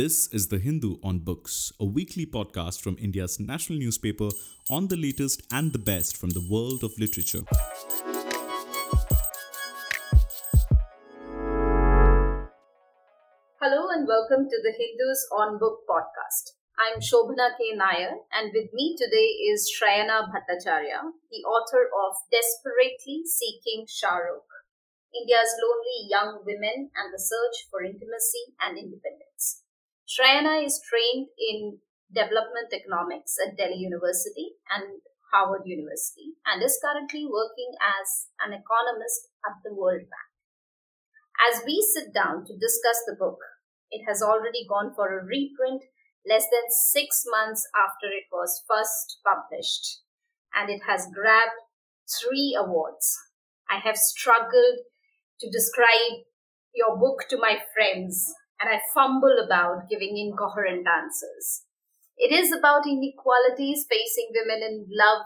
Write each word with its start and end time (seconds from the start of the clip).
This 0.00 0.32
is 0.32 0.48
The 0.48 0.56
Hindu 0.56 0.96
on 1.04 1.18
Books, 1.18 1.74
a 1.78 1.84
weekly 1.84 2.24
podcast 2.24 2.80
from 2.80 2.96
India's 2.98 3.38
national 3.38 3.78
newspaper 3.78 4.30
on 4.70 4.88
the 4.88 4.96
latest 4.96 5.42
and 5.52 5.74
the 5.74 5.78
best 5.78 6.16
from 6.16 6.30
the 6.30 6.40
world 6.40 6.82
of 6.82 6.98
literature. 6.98 7.44
Hello 13.60 13.92
and 13.92 14.08
welcome 14.08 14.48
to 14.48 14.58
the 14.64 14.72
Hindus 14.72 15.28
on 15.36 15.58
Book 15.58 15.84
podcast. 15.84 16.56
I'm 16.80 17.00
Sobhana 17.00 17.52
K. 17.58 17.76
Nair, 17.76 18.24
and 18.32 18.52
with 18.54 18.72
me 18.72 18.96
today 18.96 19.36
is 19.52 19.68
Shrayana 19.68 20.32
Bhattacharya, 20.32 21.12
the 21.30 21.44
author 21.44 21.84
of 21.92 22.16
Desperately 22.32 23.20
Seeking 23.26 23.84
Shahrukh 23.84 24.48
India's 25.12 25.52
Lonely 25.60 26.08
Young 26.08 26.40
Women 26.46 26.88
and 26.96 27.12
the 27.12 27.20
Search 27.20 27.68
for 27.70 27.84
Intimacy 27.84 28.56
and 28.62 28.78
Independence. 28.78 29.60
Shrayana 30.10 30.66
is 30.66 30.82
trained 30.82 31.28
in 31.38 31.78
development 32.10 32.74
economics 32.74 33.36
at 33.38 33.56
Delhi 33.56 33.78
University 33.78 34.58
and 34.66 34.98
Harvard 35.30 35.62
University 35.64 36.34
and 36.44 36.58
is 36.58 36.82
currently 36.82 37.22
working 37.30 37.70
as 37.78 38.26
an 38.42 38.50
economist 38.50 39.30
at 39.46 39.62
the 39.62 39.72
World 39.72 40.10
Bank. 40.10 40.30
As 41.38 41.62
we 41.64 41.78
sit 41.78 42.12
down 42.12 42.42
to 42.44 42.58
discuss 42.58 43.06
the 43.06 43.14
book, 43.14 43.38
it 43.92 44.02
has 44.08 44.20
already 44.20 44.66
gone 44.66 44.90
for 44.96 45.14
a 45.14 45.24
reprint 45.24 45.84
less 46.26 46.42
than 46.50 46.74
six 46.90 47.22
months 47.30 47.62
after 47.70 48.10
it 48.10 48.26
was 48.32 48.64
first 48.66 49.22
published, 49.22 50.02
and 50.52 50.68
it 50.68 50.82
has 50.90 51.06
grabbed 51.14 51.54
three 52.10 52.58
awards. 52.58 53.16
I 53.70 53.78
have 53.78 53.96
struggled 53.96 54.82
to 55.38 55.50
describe 55.50 56.26
your 56.74 56.98
book 56.98 57.30
to 57.30 57.38
my 57.38 57.62
friends, 57.72 58.34
and 58.60 58.68
I 58.68 58.80
fumble 58.92 59.40
about 59.40 59.88
giving 59.88 60.18
incoherent 60.20 60.86
answers. 60.86 61.64
It 62.20 62.30
is 62.30 62.52
about 62.52 62.86
inequalities 62.86 63.88
facing 63.88 64.28
women 64.36 64.60
in 64.60 64.86
love, 64.92 65.24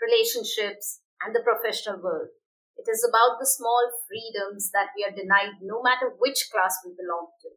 relationships, 0.00 1.00
and 1.20 1.36
the 1.36 1.44
professional 1.44 2.00
world. 2.00 2.32
It 2.76 2.88
is 2.90 3.04
about 3.04 3.36
the 3.38 3.46
small 3.46 3.92
freedoms 4.08 4.70
that 4.72 4.96
we 4.96 5.04
are 5.04 5.14
denied 5.14 5.60
no 5.60 5.82
matter 5.82 6.08
which 6.18 6.48
class 6.50 6.74
we 6.84 6.96
belong 6.96 7.28
to. 7.44 7.50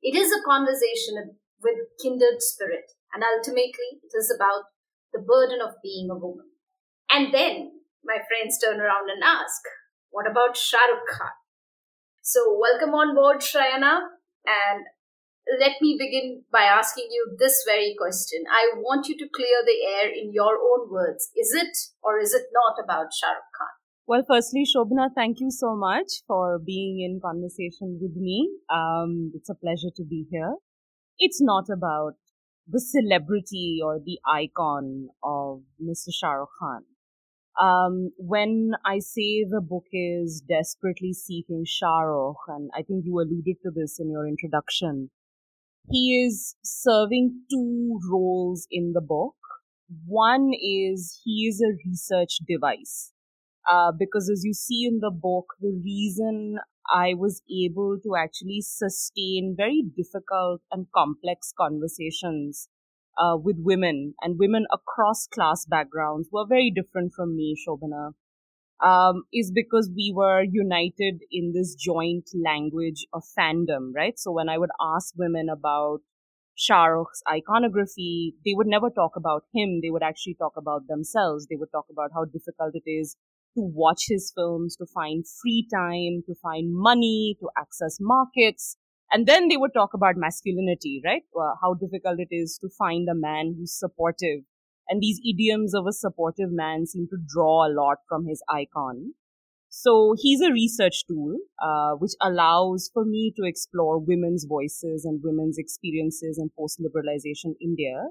It 0.00 0.14
is 0.14 0.30
a 0.30 0.46
conversation 0.46 1.36
with 1.60 1.90
kindred 2.00 2.38
spirit, 2.40 2.92
and 3.12 3.24
ultimately 3.26 3.98
it 4.02 4.14
is 4.14 4.30
about 4.30 4.70
the 5.12 5.20
burden 5.20 5.60
of 5.60 5.82
being 5.82 6.08
a 6.10 6.14
woman. 6.16 6.54
And 7.10 7.34
then 7.34 7.82
my 8.04 8.18
friends 8.22 8.58
turn 8.58 8.80
around 8.80 9.10
and 9.10 9.22
ask, 9.24 9.62
what 10.10 10.30
about 10.30 10.56
Shah 10.56 10.86
Rukh 10.86 11.08
Khan? 11.10 11.34
So, 12.22 12.56
welcome 12.58 12.94
on 12.94 13.14
board, 13.14 13.40
Shrayana. 13.40 14.13
And 14.46 14.84
let 15.60 15.80
me 15.80 15.96
begin 15.98 16.44
by 16.50 16.62
asking 16.62 17.08
you 17.10 17.36
this 17.38 17.62
very 17.66 17.94
question. 17.98 18.44
I 18.50 18.76
want 18.76 19.08
you 19.08 19.16
to 19.18 19.28
clear 19.34 19.58
the 19.64 19.78
air 19.86 20.08
in 20.08 20.32
your 20.32 20.56
own 20.56 20.90
words. 20.90 21.30
Is 21.36 21.52
it 21.52 21.76
or 22.02 22.18
is 22.18 22.32
it 22.32 22.46
not 22.52 22.82
about 22.82 23.12
Shah 23.12 23.32
Rukh 23.32 23.52
Khan? 23.56 23.74
Well, 24.06 24.22
firstly, 24.28 24.64
Sobhana, 24.64 25.08
thank 25.14 25.40
you 25.40 25.50
so 25.50 25.74
much 25.74 26.22
for 26.26 26.58
being 26.58 27.00
in 27.00 27.20
conversation 27.20 27.98
with 28.00 28.14
me. 28.16 28.50
Um, 28.70 29.32
it's 29.34 29.48
a 29.48 29.54
pleasure 29.54 29.92
to 29.96 30.04
be 30.04 30.26
here. 30.30 30.56
It's 31.18 31.40
not 31.40 31.64
about 31.70 32.14
the 32.66 32.80
celebrity 32.80 33.80
or 33.82 33.98
the 33.98 34.18
icon 34.26 35.08
of 35.22 35.62
Mr. 35.82 36.08
Shah 36.12 36.32
Rukh 36.32 36.50
Khan. 36.58 36.84
Um, 37.60 38.10
when 38.16 38.72
I 38.84 38.98
say 38.98 39.44
the 39.44 39.60
book 39.60 39.84
is 39.92 40.42
desperately 40.48 41.12
seeking 41.12 41.64
Shah 41.66 42.00
Rukh, 42.00 42.36
and 42.48 42.70
I 42.76 42.82
think 42.82 43.04
you 43.04 43.20
alluded 43.20 43.56
to 43.62 43.70
this 43.74 43.98
in 44.00 44.10
your 44.10 44.26
introduction, 44.26 45.10
he 45.90 46.24
is 46.26 46.56
serving 46.64 47.42
two 47.50 48.00
roles 48.10 48.66
in 48.70 48.92
the 48.92 49.00
book. 49.00 49.36
One 50.06 50.50
is 50.54 51.20
he 51.24 51.46
is 51.48 51.60
a 51.60 51.76
research 51.86 52.38
device. 52.48 53.12
Uh, 53.70 53.92
because 53.96 54.28
as 54.30 54.44
you 54.44 54.52
see 54.52 54.86
in 54.86 55.00
the 55.00 55.10
book, 55.10 55.54
the 55.60 55.80
reason 55.84 56.58
I 56.92 57.14
was 57.14 57.40
able 57.50 57.98
to 58.02 58.16
actually 58.16 58.60
sustain 58.60 59.54
very 59.56 59.82
difficult 59.96 60.60
and 60.70 60.86
complex 60.94 61.52
conversations 61.56 62.68
uh, 63.18 63.36
with 63.36 63.56
women 63.58 64.14
and 64.22 64.38
women 64.38 64.66
across 64.72 65.26
class 65.26 65.66
backgrounds 65.66 66.28
who 66.30 66.38
are 66.38 66.46
very 66.48 66.72
different 66.74 67.12
from 67.14 67.36
me, 67.36 67.56
Sobhana, 67.66 68.12
um, 68.82 69.24
is 69.32 69.50
because 69.54 69.90
we 69.94 70.12
were 70.14 70.42
united 70.42 71.20
in 71.30 71.52
this 71.54 71.74
joint 71.74 72.28
language 72.44 73.06
of 73.12 73.22
fandom, 73.38 73.92
right? 73.94 74.18
So 74.18 74.32
when 74.32 74.48
I 74.48 74.58
would 74.58 74.70
ask 74.80 75.14
women 75.16 75.48
about 75.48 76.00
Shah 76.56 76.84
Rukh's 76.86 77.22
iconography, 77.30 78.34
they 78.44 78.52
would 78.54 78.66
never 78.66 78.90
talk 78.90 79.12
about 79.16 79.44
him. 79.54 79.80
They 79.82 79.90
would 79.90 80.02
actually 80.02 80.34
talk 80.34 80.52
about 80.56 80.86
themselves. 80.88 81.46
They 81.48 81.56
would 81.56 81.72
talk 81.72 81.86
about 81.90 82.10
how 82.14 82.24
difficult 82.26 82.74
it 82.74 82.88
is 82.88 83.16
to 83.56 83.62
watch 83.62 84.04
his 84.08 84.32
films, 84.34 84.76
to 84.76 84.86
find 84.86 85.24
free 85.42 85.66
time, 85.72 86.22
to 86.26 86.34
find 86.42 86.72
money, 86.74 87.36
to 87.40 87.48
access 87.58 87.98
markets, 88.00 88.76
and 89.14 89.28
then 89.28 89.46
they 89.46 89.56
would 89.56 89.72
talk 89.72 89.94
about 89.94 90.16
masculinity, 90.16 91.00
right? 91.04 91.22
Uh, 91.40 91.54
how 91.62 91.74
difficult 91.74 92.18
it 92.18 92.34
is 92.34 92.58
to 92.60 92.68
find 92.68 93.08
a 93.08 93.14
man 93.14 93.54
who's 93.56 93.72
supportive. 93.72 94.40
And 94.88 95.00
these 95.00 95.20
idioms 95.24 95.72
of 95.72 95.86
a 95.86 95.92
supportive 95.92 96.50
man 96.50 96.86
seem 96.86 97.06
to 97.10 97.16
draw 97.24 97.64
a 97.64 97.70
lot 97.72 97.98
from 98.08 98.26
his 98.26 98.42
icon. 98.48 99.14
So 99.68 100.16
he's 100.18 100.40
a 100.40 100.50
research 100.50 101.06
tool, 101.06 101.36
uh, 101.62 101.92
which 101.92 102.10
allows 102.20 102.90
for 102.92 103.04
me 103.04 103.32
to 103.36 103.46
explore 103.46 104.00
women's 104.00 104.46
voices 104.48 105.04
and 105.04 105.20
women's 105.22 105.58
experiences 105.58 106.36
in 106.36 106.50
post-liberalization 106.58 107.54
India. 107.62 108.08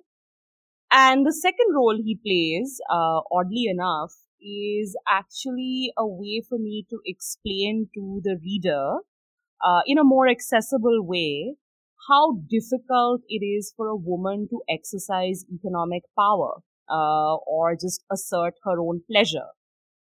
And 0.89 1.25
the 1.25 1.33
second 1.33 1.75
role 1.75 1.97
he 2.01 2.15
plays, 2.15 2.79
uh, 2.89 3.21
oddly 3.29 3.65
enough, 3.65 4.13
is 4.41 4.95
actually 5.09 5.91
a 5.97 6.07
way 6.07 6.41
for 6.47 6.57
me 6.57 6.85
to 6.89 6.99
explain 7.05 7.89
to 7.93 8.21
the 8.23 8.39
reader 8.41 8.99
uh, 9.63 9.81
in 9.85 9.97
a 9.97 10.03
more 10.03 10.27
accessible 10.27 11.05
way 11.05 11.55
how 12.09 12.39
difficult 12.49 13.21
it 13.29 13.45
is 13.45 13.73
for 13.75 13.87
a 13.87 13.95
woman 13.95 14.47
to 14.49 14.61
exercise 14.69 15.45
economic 15.53 16.03
power 16.17 16.57
uh, 16.89 17.35
or 17.35 17.75
just 17.75 18.03
assert 18.11 18.53
her 18.63 18.79
own 18.79 19.01
pleasure. 19.09 19.47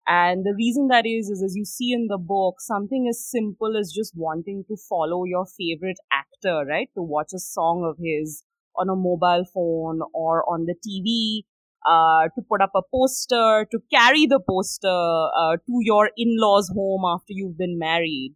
And 0.06 0.44
the 0.44 0.54
reason 0.56 0.88
that 0.88 1.04
is, 1.04 1.28
is 1.28 1.42
as 1.42 1.54
you 1.54 1.64
see 1.64 1.92
in 1.92 2.06
the 2.06 2.16
book, 2.16 2.60
something 2.60 3.06
as 3.10 3.28
simple 3.28 3.76
as 3.76 3.92
just 3.94 4.14
wanting 4.16 4.64
to 4.68 4.76
follow 4.88 5.24
your 5.24 5.44
favorite 5.44 5.98
actor, 6.10 6.64
right? 6.66 6.88
To 6.94 7.02
watch 7.02 7.32
a 7.34 7.38
song 7.38 7.84
of 7.84 8.02
his 8.02 8.42
on 8.74 8.88
a 8.88 8.96
mobile 8.96 9.44
phone 9.52 10.00
or 10.14 10.48
on 10.48 10.64
the 10.64 10.74
TV, 10.74 11.42
uh, 11.86 12.28
to 12.34 12.42
put 12.48 12.62
up 12.62 12.70
a 12.74 12.80
poster, 12.94 13.66
to 13.70 13.78
carry 13.92 14.26
the 14.26 14.40
poster 14.40 14.88
uh, 14.88 15.56
to 15.56 15.78
your 15.82 16.10
in-laws 16.16 16.72
home 16.74 17.02
after 17.04 17.28
you've 17.32 17.58
been 17.58 17.78
married 17.78 18.34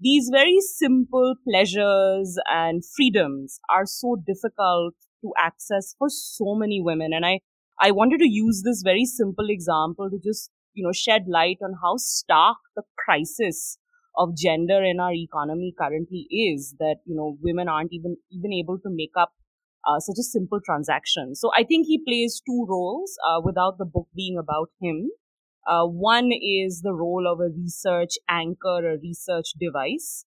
these 0.00 0.30
very 0.32 0.58
simple 0.60 1.34
pleasures 1.48 2.38
and 2.50 2.82
freedoms 2.96 3.58
are 3.68 3.86
so 3.86 4.16
difficult 4.26 4.94
to 5.22 5.32
access 5.38 5.94
for 5.98 6.08
so 6.08 6.54
many 6.54 6.80
women. 6.80 7.12
And 7.12 7.26
I, 7.26 7.40
I 7.80 7.90
wanted 7.90 8.18
to 8.18 8.28
use 8.28 8.62
this 8.64 8.82
very 8.82 9.04
simple 9.04 9.46
example 9.48 10.08
to 10.10 10.18
just, 10.24 10.50
you 10.74 10.84
know, 10.84 10.92
shed 10.92 11.24
light 11.26 11.58
on 11.62 11.74
how 11.82 11.94
stark 11.96 12.58
the 12.76 12.82
crisis 13.04 13.78
of 14.16 14.36
gender 14.36 14.82
in 14.82 15.00
our 15.00 15.12
economy 15.12 15.74
currently 15.78 16.26
is 16.30 16.76
that, 16.78 16.96
you 17.04 17.16
know, 17.16 17.36
women 17.40 17.68
aren't 17.68 17.92
even, 17.92 18.16
even 18.30 18.52
able 18.52 18.78
to 18.78 18.90
make 18.90 19.12
up 19.18 19.32
uh, 19.86 19.98
such 19.98 20.18
a 20.18 20.22
simple 20.22 20.60
transaction. 20.64 21.34
So 21.34 21.50
I 21.56 21.64
think 21.64 21.86
he 21.86 22.02
plays 22.06 22.42
two 22.44 22.66
roles, 22.68 23.16
uh, 23.28 23.40
without 23.44 23.78
the 23.78 23.84
book 23.84 24.08
being 24.14 24.38
about 24.38 24.70
him. 24.80 25.10
Uh, 25.68 25.84
one 25.84 26.30
is 26.32 26.80
the 26.82 26.94
role 26.94 27.26
of 27.30 27.40
a 27.40 27.52
research 27.54 28.14
anchor, 28.28 28.94
a 28.94 28.98
research 28.98 29.52
device. 29.60 30.24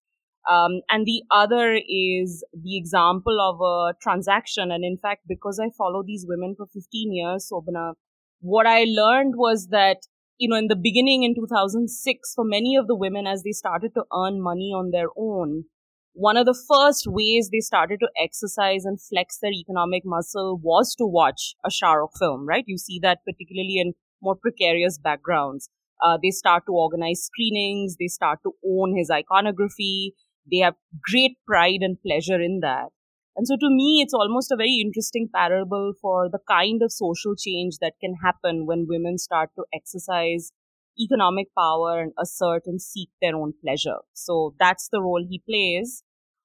Um, 0.49 0.81
and 0.89 1.05
the 1.05 1.23
other 1.31 1.73
is 1.75 2.43
the 2.53 2.77
example 2.77 3.37
of 3.41 3.59
a 3.61 3.97
transaction. 4.01 4.71
And 4.71 4.83
in 4.83 4.97
fact, 5.01 5.21
because 5.27 5.59
I 5.59 5.69
follow 5.75 6.03
these 6.05 6.25
women 6.27 6.55
for 6.55 6.67
15 6.67 7.13
years, 7.13 7.49
Sobhana, 7.51 7.93
what 8.39 8.67
I 8.67 8.85
learned 8.87 9.33
was 9.35 9.67
that, 9.71 9.97
you 10.37 10.47
know, 10.47 10.57
in 10.57 10.67
the 10.67 10.75
beginning 10.75 11.23
in 11.23 11.35
2006, 11.35 12.33
for 12.35 12.45
many 12.45 12.75
of 12.75 12.87
the 12.87 12.95
women, 12.95 13.25
as 13.25 13.43
they 13.43 13.51
started 13.51 13.93
to 13.95 14.03
earn 14.13 14.41
money 14.41 14.71
on 14.75 14.91
their 14.91 15.09
own, 15.17 15.65
one 16.13 16.37
of 16.37 16.45
the 16.45 16.59
first 16.67 17.05
ways 17.07 17.49
they 17.51 17.61
started 17.61 17.99
to 18.01 18.09
exercise 18.21 18.83
and 18.83 19.01
flex 19.01 19.37
their 19.39 19.51
economic 19.51 20.03
muscle 20.05 20.59
was 20.61 20.93
to 20.95 21.05
watch 21.05 21.55
a 21.65 21.71
Shah 21.71 21.93
Rukh 21.93 22.11
film, 22.19 22.45
right? 22.47 22.65
You 22.67 22.77
see 22.77 22.99
that 23.01 23.19
particularly 23.25 23.77
in 23.77 23.93
more 24.21 24.35
precarious 24.35 24.97
backgrounds. 24.97 25.69
Uh, 26.03 26.17
they 26.21 26.31
start 26.31 26.63
to 26.65 26.73
organize 26.73 27.23
screenings. 27.23 27.97
They 27.99 28.07
start 28.07 28.39
to 28.43 28.53
own 28.65 28.97
his 28.97 29.09
iconography. 29.11 30.13
They 30.49 30.57
have 30.57 30.75
great 31.09 31.37
pride 31.47 31.79
and 31.81 31.97
pleasure 32.01 32.41
in 32.41 32.59
that. 32.61 32.89
And 33.35 33.47
so 33.47 33.55
to 33.55 33.69
me, 33.69 34.01
it's 34.03 34.13
almost 34.13 34.51
a 34.51 34.57
very 34.57 34.81
interesting 34.83 35.29
parable 35.33 35.93
for 36.01 36.29
the 36.29 36.39
kind 36.49 36.81
of 36.83 36.91
social 36.91 37.35
change 37.35 37.75
that 37.79 37.93
can 38.01 38.15
happen 38.23 38.65
when 38.65 38.87
women 38.89 39.17
start 39.17 39.51
to 39.55 39.63
exercise 39.73 40.51
economic 40.99 41.47
power 41.57 42.01
and 42.01 42.11
assert 42.19 42.63
and 42.65 42.81
seek 42.81 43.09
their 43.21 43.35
own 43.35 43.53
pleasure. 43.63 43.99
So 44.13 44.53
that's 44.59 44.89
the 44.91 45.01
role 45.01 45.25
he 45.27 45.41
plays. 45.47 46.03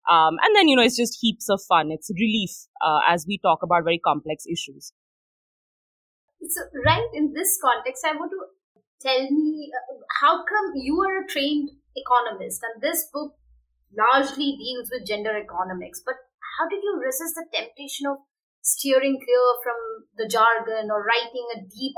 Um, 0.08 0.36
and 0.42 0.54
then, 0.54 0.68
you 0.68 0.76
know, 0.76 0.82
it's 0.82 0.96
just 0.96 1.18
heaps 1.20 1.48
of 1.50 1.60
fun. 1.68 1.90
It's 1.90 2.10
relief 2.14 2.50
uh, 2.80 3.00
as 3.08 3.24
we 3.26 3.38
talk 3.38 3.64
about 3.64 3.82
very 3.82 3.98
complex 3.98 4.44
issues. 4.46 4.92
So, 6.42 6.62
right 6.84 7.08
in 7.14 7.32
this 7.32 7.58
context, 7.62 8.04
I 8.04 8.16
want 8.16 8.30
to 8.30 8.42
tell 9.00 9.22
me 9.30 9.70
uh, 9.72 9.96
how 10.20 10.44
come 10.44 10.72
you 10.74 11.00
are 11.00 11.24
a 11.24 11.26
trained 11.26 11.70
economist 11.96 12.62
and 12.62 12.82
this 12.82 13.08
book 13.12 13.34
largely 13.96 14.56
deals 14.56 14.90
with 14.92 15.06
gender 15.06 15.36
economics, 15.36 16.02
but 16.04 16.16
how 16.58 16.68
did 16.68 16.82
you 16.82 17.00
resist 17.02 17.34
the 17.34 17.46
temptation 17.52 18.06
of 18.06 18.18
steering 18.62 19.18
clear 19.18 19.46
from 19.62 20.08
the 20.16 20.28
jargon 20.28 20.90
or 20.90 21.04
writing 21.04 21.46
a 21.54 21.60
deep 21.60 21.94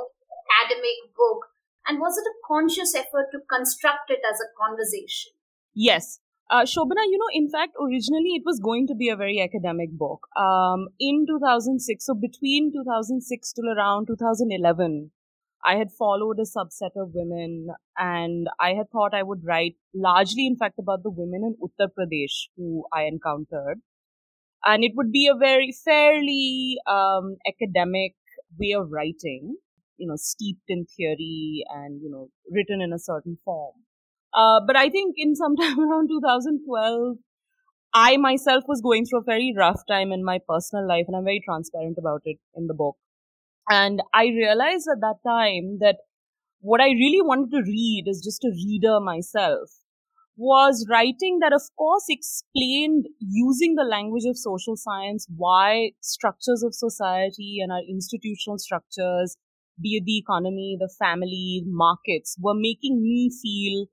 academic 0.63 1.15
book? 1.17 1.47
And 1.87 1.99
was 1.99 2.19
it 2.19 2.29
a 2.29 2.39
conscious 2.47 2.95
effort 2.95 3.33
to 3.33 3.41
construct 3.49 4.11
it 4.11 4.21
as 4.29 4.39
a 4.41 4.53
conversation? 4.59 5.33
Yes. 5.75 6.21
Uh, 6.51 6.63
Sobhana, 6.63 7.05
you 7.11 7.19
know, 7.19 7.29
in 7.35 7.51
fact, 7.51 7.75
originally 7.79 8.31
it 8.35 8.43
was 8.45 8.59
going 8.59 8.87
to 8.87 8.95
be 8.95 9.11
a 9.11 9.17
very 9.17 9.39
academic 9.41 9.91
book. 9.91 10.27
Um, 10.35 10.89
in 10.99 11.27
2006, 11.29 12.07
so 12.07 12.15
between 12.15 12.73
2006 12.73 13.53
till 13.53 13.69
around 13.69 14.07
2011, 14.07 15.11
I 15.63 15.77
had 15.77 15.91
followed 15.91 16.39
a 16.39 16.45
subset 16.45 16.97
of 16.97 17.11
women 17.13 17.69
and 17.99 18.49
I 18.59 18.73
had 18.73 18.91
thought 18.91 19.13
I 19.13 19.23
would 19.23 19.45
write 19.45 19.77
largely, 19.95 20.47
in 20.47 20.57
fact, 20.57 20.79
about 20.79 21.03
the 21.03 21.11
women 21.11 21.43
in 21.45 21.57
Uttar 21.61 21.89
Pradesh 21.93 22.49
who 22.57 22.85
I 22.95 23.03
encountered. 23.03 23.83
And 24.65 24.83
it 24.83 24.93
would 24.95 25.13
be 25.13 25.27
a 25.27 25.37
very 25.37 25.73
fairly 25.85 26.79
um, 26.87 27.37
academic 27.47 28.15
way 28.59 28.73
of 28.73 28.91
writing, 28.91 29.57
you 29.99 30.09
know, 30.09 30.17
steeped 30.17 30.65
in 30.69 30.87
theory 30.87 31.65
and, 31.69 32.01
you 32.01 32.11
know, 32.11 32.31
written 32.51 32.81
in 32.81 32.93
a 32.95 32.99
certain 32.99 33.37
form. 33.45 33.75
Uh, 34.35 34.61
but 34.67 34.77
I 34.77 34.89
think 34.91 35.15
in 35.17 35.35
sometime 35.35 35.79
around 35.91 36.09
2012, 36.09 37.17
I 37.95 38.17
myself 38.19 38.65
was 38.69 38.83
going 38.83 39.07
through 39.07 39.21
a 39.21 39.25
very 39.25 39.55
rough 39.57 39.83
time 39.89 40.13
in 40.13 40.25
my 40.25 40.39
personal 40.49 40.87
life, 40.87 41.05
and 41.09 41.17
I'm 41.17 41.25
very 41.25 41.43
transparent 41.45 41.97
about 41.99 42.23
it 42.25 42.39
in 42.55 42.67
the 42.67 42.75
book. 42.75 42.97
And 43.71 44.03
I 44.15 44.27
realized 44.27 44.89
at 44.91 45.01
that 45.01 45.19
time 45.27 45.79
that 45.81 45.97
what 46.61 46.81
I 46.81 46.89
really 46.89 47.23
wanted 47.23 47.51
to 47.53 47.63
read 47.63 48.07
as 48.09 48.23
just 48.25 48.45
a 48.45 48.51
reader 48.51 49.01
myself 49.01 49.71
was 50.37 50.87
writing 50.89 51.41
that, 51.41 51.53
of 51.53 51.63
course, 51.77 52.05
explained 52.09 53.07
using 53.19 53.75
the 53.75 53.85
language 53.85 54.25
of 54.29 54.37
social 54.37 54.77
science 54.77 55.27
why 55.37 55.91
structures 56.01 56.63
of 56.63 56.75
society 56.75 57.59
and 57.61 57.73
our 57.73 57.83
institutional 57.89 58.59
structures, 58.59 59.37
be 59.81 59.97
it 59.97 60.05
the 60.07 60.19
economy, 60.19 60.77
the 60.79 60.93
family, 60.99 61.63
markets, 61.67 62.37
were 62.41 62.55
making 62.55 63.03
me 63.03 63.31
feel 63.31 63.87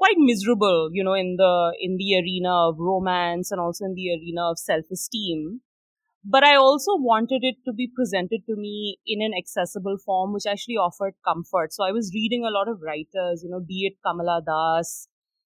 quite 0.00 0.16
miserable, 0.16 0.88
you 0.92 1.04
know, 1.04 1.14
in 1.14 1.36
the 1.36 1.72
in 1.78 1.96
the 1.98 2.16
arena 2.18 2.52
of 2.68 2.78
romance 2.78 3.50
and 3.50 3.60
also 3.60 3.84
in 3.84 3.94
the 3.94 4.08
arena 4.16 4.50
of 4.50 4.58
self-esteem. 4.58 5.60
But 6.24 6.44
I 6.44 6.56
also 6.56 6.96
wanted 6.96 7.44
it 7.50 7.56
to 7.66 7.72
be 7.72 7.88
presented 7.94 8.42
to 8.46 8.56
me 8.56 8.98
in 9.06 9.22
an 9.22 9.32
accessible 9.36 9.96
form, 10.04 10.34
which 10.34 10.46
actually 10.46 10.76
offered 10.76 11.14
comfort. 11.26 11.72
So 11.72 11.84
I 11.84 11.92
was 11.92 12.10
reading 12.14 12.44
a 12.44 12.50
lot 12.50 12.68
of 12.68 12.82
writers, 12.82 13.42
you 13.42 13.50
know, 13.50 13.60
be 13.60 13.86
it 13.86 13.94
Kamala 14.06 14.42
Das, 14.46 15.08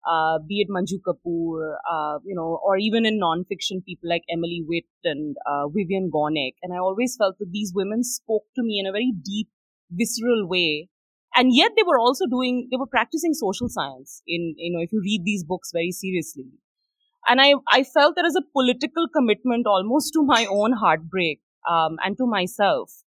uh, 0.08 0.38
be 0.46 0.60
it 0.60 0.68
Manju 0.76 0.98
Kapur, 1.06 1.74
uh, 1.94 2.18
you 2.24 2.36
know, 2.36 2.60
or 2.64 2.76
even 2.76 3.04
in 3.04 3.20
nonfiction, 3.20 3.84
people 3.84 4.08
like 4.08 4.22
Emily 4.30 4.62
Witt 4.66 4.84
and 5.04 5.36
uh, 5.44 5.66
Vivian 5.68 6.10
Gornick. 6.14 6.54
And 6.62 6.72
I 6.72 6.78
always 6.78 7.16
felt 7.16 7.36
that 7.40 7.50
these 7.50 7.72
women 7.74 8.04
spoke 8.04 8.46
to 8.56 8.62
me 8.62 8.78
in 8.80 8.86
a 8.86 8.92
very 8.92 9.12
deep, 9.24 9.48
visceral 9.90 10.48
way 10.48 10.88
and 11.40 11.54
yet 11.56 11.72
they 11.76 11.84
were 11.88 11.98
also 11.98 12.26
doing 12.32 12.56
they 12.70 12.78
were 12.80 12.94
practicing 12.94 13.34
social 13.34 13.68
science 13.74 14.22
in 14.38 14.54
you 14.64 14.72
know 14.72 14.82
if 14.86 14.92
you 14.92 15.00
read 15.04 15.22
these 15.24 15.44
books 15.52 15.70
very 15.72 15.92
seriously. 15.98 16.50
And 17.30 17.40
i 17.44 17.52
i 17.76 17.82
felt 17.92 18.16
there 18.16 18.30
is 18.30 18.40
a 18.40 18.48
political 18.58 19.06
commitment 19.14 19.70
almost 19.74 20.12
to 20.16 20.24
my 20.32 20.40
own 20.58 20.74
heartbreak 20.82 21.40
um, 21.76 21.96
and 22.04 22.18
to 22.18 22.26
myself. 22.34 22.98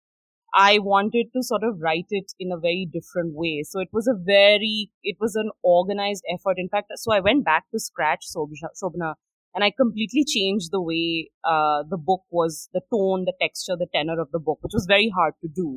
I 0.61 0.79
wanted 0.87 1.29
to 1.35 1.43
sort 1.43 1.63
of 1.67 1.79
write 1.83 2.11
it 2.17 2.33
in 2.39 2.51
a 2.55 2.59
very 2.63 2.87
different 2.95 3.37
way. 3.43 3.53
So 3.69 3.81
it 3.85 3.89
was 3.99 4.09
a 4.13 4.17
very 4.31 4.91
it 5.13 5.17
was 5.19 5.37
an 5.43 5.51
organized 5.77 6.25
effort. 6.35 6.59
In 6.65 6.69
fact 6.75 6.93
so 7.05 7.15
i 7.19 7.21
went 7.29 7.45
back 7.53 7.71
to 7.71 7.85
scratch 7.89 8.27
sobhana 8.35 9.15
and 9.55 9.65
i 9.65 9.71
completely 9.79 10.25
changed 10.35 10.71
the 10.73 10.85
way 10.91 11.31
uh, 11.55 11.83
the 11.95 12.05
book 12.11 12.23
was 12.43 12.69
the 12.79 12.87
tone 12.95 13.27
the 13.33 13.41
texture 13.41 13.83
the 13.83 13.91
tenor 13.97 14.21
of 14.27 14.31
the 14.37 14.47
book 14.49 14.59
which 14.67 14.79
was 14.79 14.95
very 14.99 15.11
hard 15.19 15.35
to 15.43 15.49
do 15.65 15.69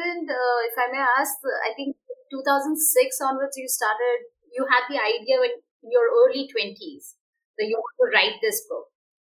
uh, 0.00 0.58
if 0.66 0.76
I 0.76 0.86
may 0.92 1.02
ask, 1.02 1.38
I 1.42 1.72
think 1.74 1.96
2006 2.30 2.76
onwards, 3.22 3.56
you 3.56 3.68
started, 3.68 4.28
you 4.52 4.66
had 4.68 4.84
the 4.90 5.00
idea 5.00 5.40
when 5.40 5.56
in 5.86 5.92
your 5.94 6.10
early 6.10 6.50
20s 6.50 7.14
that 7.58 7.66
you 7.70 7.78
want 7.78 7.96
to 8.02 8.06
write 8.10 8.38
this 8.42 8.66
book. 8.68 8.90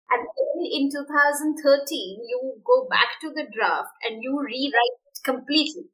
And 0.10 0.22
then 0.22 0.58
in 0.64 0.90
2013, 0.94 2.24
you 2.24 2.62
go 2.64 2.88
back 2.90 3.20
to 3.22 3.30
the 3.34 3.46
draft 3.50 3.92
and 4.08 4.22
you 4.22 4.38
rewrite 4.38 4.98
it 5.10 5.18
completely. 5.26 5.90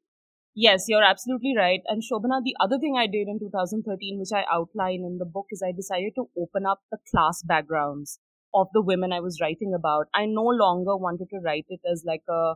Yes, 0.53 0.85
you're 0.87 1.03
absolutely 1.03 1.55
right. 1.55 1.79
And 1.87 2.03
Sobhana, 2.03 2.43
the 2.43 2.55
other 2.59 2.77
thing 2.77 2.95
I 2.99 3.07
did 3.07 3.27
in 3.27 3.39
2013, 3.39 4.19
which 4.19 4.35
I 4.35 4.43
outline 4.51 5.07
in 5.07 5.17
the 5.17 5.25
book, 5.25 5.47
is 5.49 5.63
I 5.63 5.71
decided 5.71 6.11
to 6.15 6.27
open 6.37 6.65
up 6.65 6.81
the 6.91 6.97
class 7.09 7.41
backgrounds 7.41 8.19
of 8.53 8.67
the 8.73 8.81
women 8.81 9.13
I 9.13 9.21
was 9.21 9.39
writing 9.41 9.73
about. 9.73 10.07
I 10.13 10.25
no 10.25 10.43
longer 10.43 10.97
wanted 10.97 11.29
to 11.29 11.39
write 11.39 11.67
it 11.69 11.79
as 11.89 12.03
like 12.05 12.23
a 12.29 12.55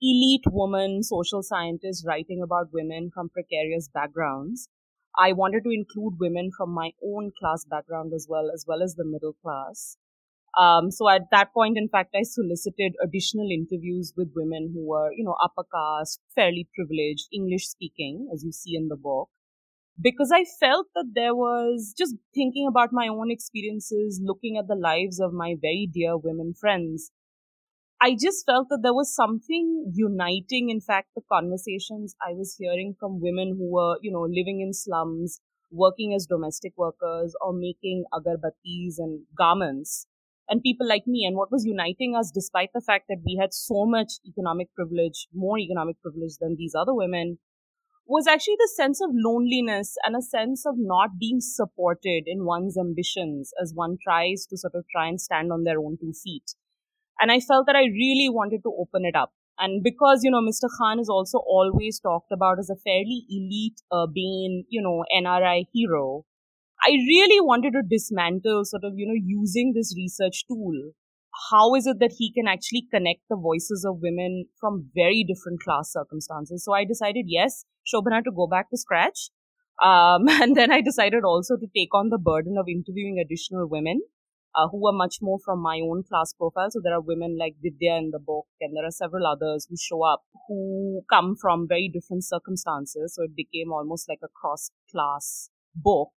elite 0.00 0.44
woman 0.50 1.02
social 1.02 1.42
scientist 1.42 2.04
writing 2.06 2.42
about 2.42 2.72
women 2.72 3.10
from 3.12 3.28
precarious 3.28 3.88
backgrounds. 3.88 4.68
I 5.16 5.32
wanted 5.32 5.62
to 5.64 5.70
include 5.70 6.18
women 6.18 6.50
from 6.56 6.70
my 6.70 6.90
own 7.04 7.32
class 7.38 7.64
background 7.64 8.12
as 8.14 8.26
well, 8.28 8.50
as 8.52 8.64
well 8.66 8.82
as 8.82 8.94
the 8.94 9.04
middle 9.04 9.34
class. 9.42 9.96
Um, 10.58 10.90
so 10.90 11.08
at 11.08 11.30
that 11.30 11.52
point, 11.52 11.76
in 11.76 11.88
fact, 11.88 12.14
I 12.14 12.22
solicited 12.22 12.94
additional 13.02 13.48
interviews 13.50 14.12
with 14.16 14.32
women 14.36 14.72
who 14.72 14.86
were, 14.86 15.12
you 15.12 15.24
know, 15.24 15.36
upper 15.42 15.64
caste, 15.72 16.20
fairly 16.34 16.68
privileged, 16.74 17.28
English 17.32 17.66
speaking, 17.66 18.28
as 18.32 18.44
you 18.44 18.52
see 18.52 18.76
in 18.76 18.88
the 18.88 18.96
book, 18.96 19.30
because 20.00 20.30
I 20.32 20.44
felt 20.44 20.86
that 20.94 21.12
there 21.14 21.34
was 21.34 21.94
just 21.96 22.14
thinking 22.34 22.66
about 22.68 22.92
my 22.92 23.08
own 23.08 23.30
experiences, 23.30 24.20
looking 24.22 24.56
at 24.56 24.68
the 24.68 24.76
lives 24.76 25.18
of 25.20 25.32
my 25.32 25.54
very 25.60 25.88
dear 25.92 26.16
women 26.16 26.54
friends 26.54 27.10
I 28.00 28.16
just 28.20 28.44
felt 28.44 28.68
that 28.68 28.80
there 28.82 28.92
was 28.92 29.14
something 29.14 29.90
uniting. 29.94 30.68
In 30.68 30.80
fact, 30.80 31.08
the 31.14 31.22
conversations 31.32 32.14
I 32.20 32.32
was 32.34 32.56
hearing 32.58 32.94
from 32.98 33.20
women 33.20 33.56
who 33.56 33.70
were, 33.72 33.96
you 34.02 34.12
know, 34.12 34.22
living 34.22 34.60
in 34.60 34.72
slums, 34.74 35.40
working 35.70 36.14
as 36.14 36.26
domestic 36.26 36.74
workers 36.76 37.34
or 37.40 37.52
making 37.52 38.04
agarbattis 38.12 38.98
and 38.98 39.22
garments 39.36 40.06
and 40.48 40.62
people 40.62 40.86
like 40.86 41.06
me. 41.06 41.24
And 41.24 41.36
what 41.36 41.50
was 41.50 41.64
uniting 41.64 42.14
us, 42.14 42.30
despite 42.30 42.70
the 42.74 42.80
fact 42.80 43.06
that 43.08 43.22
we 43.24 43.38
had 43.40 43.54
so 43.54 43.86
much 43.86 44.14
economic 44.26 44.74
privilege, 44.74 45.26
more 45.32 45.58
economic 45.58 46.00
privilege 46.02 46.36
than 46.40 46.56
these 46.56 46.74
other 46.78 46.94
women, 46.94 47.38
was 48.06 48.26
actually 48.26 48.56
the 48.58 48.70
sense 48.76 49.00
of 49.00 49.10
loneliness 49.14 49.96
and 50.04 50.14
a 50.14 50.20
sense 50.20 50.66
of 50.66 50.74
not 50.76 51.18
being 51.18 51.40
supported 51.40 52.24
in 52.26 52.44
one's 52.44 52.76
ambitions 52.76 53.52
as 53.60 53.72
one 53.74 53.96
tries 54.02 54.46
to 54.50 54.58
sort 54.58 54.74
of 54.74 54.84
try 54.92 55.08
and 55.08 55.20
stand 55.20 55.50
on 55.50 55.64
their 55.64 55.78
own 55.78 55.96
two 55.98 56.12
feet. 56.12 56.54
And 57.20 57.30
I 57.30 57.40
felt 57.40 57.66
that 57.66 57.76
I 57.76 57.84
really 57.84 58.28
wanted 58.28 58.62
to 58.64 58.72
open 58.78 59.04
it 59.04 59.16
up. 59.16 59.32
And 59.58 59.82
because, 59.82 60.20
you 60.24 60.30
know, 60.30 60.40
Mr. 60.40 60.68
Khan 60.78 60.98
is 60.98 61.08
also 61.08 61.38
always 61.38 62.00
talked 62.00 62.32
about 62.32 62.58
as 62.58 62.70
a 62.70 62.76
fairly 62.76 63.24
elite, 63.30 63.80
urbane, 63.92 64.64
you 64.68 64.82
know, 64.82 65.04
NRI 65.16 65.66
hero, 65.72 66.24
I 66.82 66.90
really 66.90 67.40
wanted 67.40 67.72
to 67.74 67.82
dismantle 67.88 68.64
sort 68.64 68.84
of, 68.84 68.94
you 68.96 69.06
know, 69.06 69.14
using 69.14 69.72
this 69.74 69.94
research 69.96 70.44
tool. 70.48 70.92
How 71.50 71.74
is 71.74 71.86
it 71.86 71.98
that 72.00 72.14
he 72.18 72.32
can 72.32 72.46
actually 72.46 72.86
connect 72.92 73.22
the 73.30 73.36
voices 73.36 73.84
of 73.88 74.00
women 74.02 74.46
from 74.60 74.90
very 74.94 75.24
different 75.24 75.60
class 75.62 75.92
circumstances? 75.92 76.64
So 76.64 76.72
I 76.74 76.84
decided, 76.84 77.26
yes, 77.28 77.64
Sobhana 77.92 78.22
to 78.24 78.32
go 78.32 78.46
back 78.46 78.70
to 78.70 78.76
scratch. 78.76 79.30
Um, 79.82 80.28
and 80.28 80.56
then 80.56 80.72
I 80.72 80.80
decided 80.80 81.24
also 81.24 81.56
to 81.56 81.66
take 81.74 81.94
on 81.94 82.10
the 82.10 82.18
burden 82.18 82.56
of 82.58 82.66
interviewing 82.68 83.18
additional 83.18 83.68
women 83.68 84.02
uh, 84.56 84.68
who 84.68 84.86
are 84.86 84.92
much 84.92 85.16
more 85.20 85.38
from 85.44 85.60
my 85.60 85.80
own 85.82 86.02
class 86.08 86.32
profile. 86.32 86.68
So 86.70 86.80
there 86.82 86.94
are 86.94 87.00
women 87.00 87.36
like 87.38 87.56
Vidya 87.62 87.96
in 87.96 88.10
the 88.12 88.18
book, 88.18 88.46
and 88.60 88.76
there 88.76 88.86
are 88.86 88.90
several 88.90 89.26
others 89.26 89.66
who 89.68 89.76
show 89.76 90.02
up 90.04 90.22
who 90.48 91.02
come 91.10 91.34
from 91.40 91.66
very 91.68 91.90
different 91.92 92.24
circumstances. 92.24 93.14
So 93.14 93.22
it 93.24 93.34
became 93.34 93.72
almost 93.72 94.08
like 94.08 94.20
a 94.22 94.28
cross 94.28 94.70
class 94.90 95.50
book. 95.74 96.12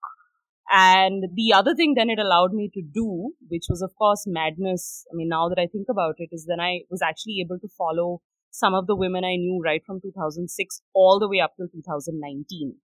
And 0.72 1.26
the 1.36 1.54
other 1.54 1.76
thing 1.76 1.94
then 1.96 2.10
it 2.10 2.18
allowed 2.18 2.54
me 2.54 2.72
to 2.74 2.82
do, 2.82 3.34
which 3.50 3.66
was 3.70 3.82
of 3.82 3.92
course 3.96 4.24
madness. 4.26 5.06
I 5.12 5.16
mean, 5.16 5.30
now 5.30 5.48
that 5.50 5.60
I 5.60 5.68
think 5.68 5.88
about 5.90 6.16
it, 6.18 6.30
is 6.32 6.46
then 6.48 6.60
I 6.60 6.82
was 6.90 7.02
actually 7.02 7.40
able 7.46 7.60
to 7.60 7.68
follow 7.78 8.22
some 8.52 8.74
of 8.74 8.88
the 8.88 8.96
women 8.96 9.24
I 9.24 9.36
knew 9.36 9.62
right 9.64 9.82
from 9.86 10.00
2006 10.02 10.82
all 10.94 11.20
the 11.20 11.30
way 11.30 11.40
up 11.40 11.54
till 11.58 11.68
2019. 11.68 12.76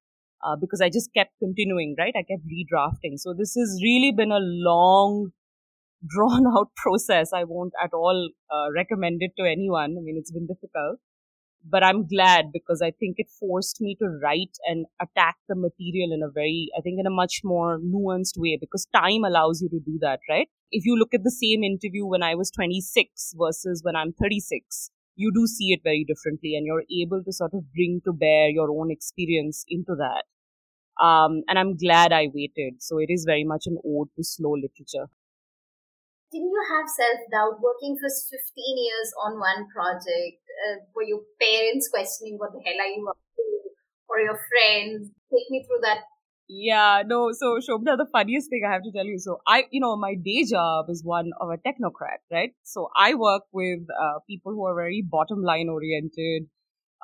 Uh, 0.44 0.56
because 0.60 0.82
I 0.82 0.90
just 0.90 1.14
kept 1.14 1.32
continuing, 1.40 1.96
right? 2.00 2.14
I 2.16 2.24
kept 2.24 2.44
redrafting. 2.46 3.18
So 3.18 3.34
this 3.38 3.54
has 3.56 3.80
really 3.84 4.12
been 4.12 4.32
a 4.32 4.40
long 4.42 5.32
drawn 6.08 6.46
out 6.48 6.70
process. 6.76 7.32
I 7.34 7.44
won't 7.44 7.74
at 7.84 7.94
all 7.94 8.30
uh, 8.52 8.72
recommend 8.76 9.18
it 9.22 9.32
to 9.38 9.50
anyone. 9.50 9.96
I 9.98 10.02
mean, 10.02 10.18
it's 10.18 10.32
been 10.32 10.48
difficult. 10.48 11.00
but 11.74 11.84
I'm 11.84 12.08
glad 12.08 12.52
because 12.52 12.82
I 12.82 12.92
think 12.92 13.16
it 13.18 13.28
forced 13.40 13.82
me 13.82 13.96
to 14.00 14.08
write 14.24 14.58
and 14.66 14.86
attack 15.02 15.36
the 15.48 15.56
material 15.56 16.12
in 16.12 16.24
a 16.24 16.32
very, 16.32 16.70
I 16.78 16.82
think 16.82 17.00
in 17.00 17.06
a 17.06 17.12
much 17.12 17.42
more 17.44 17.80
nuanced 17.80 18.38
way 18.38 18.58
because 18.60 18.88
time 18.94 19.24
allows 19.24 19.62
you 19.62 19.70
to 19.70 19.80
do 19.80 19.98
that, 20.02 20.20
right? 20.30 20.48
If 20.72 20.86
you 20.86 20.96
look 20.98 21.14
at 21.14 21.24
the 21.24 21.32
same 21.32 21.64
interview 21.64 22.06
when 22.06 22.24
I 22.24 22.36
was 22.36 22.52
26 22.52 23.36
versus 23.38 23.82
when 23.84 23.96
I'm 23.96 24.14
36, 24.14 24.92
you 25.16 25.32
do 25.34 25.46
see 25.46 25.72
it 25.74 25.82
very 25.84 26.06
differently 26.08 26.56
and 26.56 26.66
you're 26.66 26.84
able 27.04 27.24
to 27.24 27.32
sort 27.34 27.54
of 27.54 27.72
bring 27.74 28.02
to 28.06 28.14
bear 28.14 28.50
your 28.50 28.72
own 28.72 28.92
experience 28.92 29.64
into 29.70 29.96
that. 29.98 30.24
Um, 31.04 31.44
and 31.48 31.60
I'm 31.60 31.78
glad 31.78 32.12
I 32.12 32.28
waited. 32.34 32.82
So 32.82 32.98
it 32.98 33.10
is 33.10 33.26
very 33.26 33.44
much 33.44 33.64
an 33.66 33.78
ode 33.86 34.10
to 34.16 34.24
slow 34.24 34.52
literature. 34.52 35.10
Didn't 36.32 36.52
you 36.52 36.64
have 36.72 36.88
self 36.88 37.20
doubt 37.30 37.60
working 37.60 38.00
for 38.00 38.08
15 38.08 38.32
years 38.80 39.10
on 39.20 39.40
one 39.40 39.68
project? 39.68 40.40
Uh, 40.64 40.88
were 40.96 41.04
your 41.04 41.28
parents 41.40 41.92
questioning 41.92 42.40
what 42.40 42.56
the 42.56 42.64
hell 42.64 42.80
are 42.80 42.92
you 42.92 43.04
up 43.08 43.20
to? 43.36 43.44
Or 44.08 44.20
your 44.20 44.40
friends? 44.48 45.12
Take 45.32 45.48
me 45.52 45.64
through 45.68 45.84
that 45.84 46.08
yeah, 46.54 47.04
no. 47.06 47.32
So, 47.32 47.60
Shobna, 47.60 47.96
the 47.96 48.08
funniest 48.12 48.50
thing 48.50 48.64
I 48.68 48.74
have 48.74 48.84
to 48.84 48.92
tell 48.92 49.06
you. 49.06 49.18
So, 49.20 49.40
I, 49.48 49.64
you 49.72 49.80
know, 49.80 49.96
my 49.96 50.16
day 50.16 50.44
job 50.44 50.88
is 50.90 51.02
one 51.02 51.32
of 51.40 51.48
a 51.50 51.56
technocrat, 51.56 52.20
right? 52.30 52.52
So, 52.64 52.90
I 52.94 53.14
work 53.16 53.44
with 53.54 53.80
uh, 53.90 54.20
people 54.30 54.52
who 54.52 54.66
are 54.66 54.76
very 54.76 55.02
bottom 55.02 55.42
line 55.44 55.70
oriented, 55.70 56.48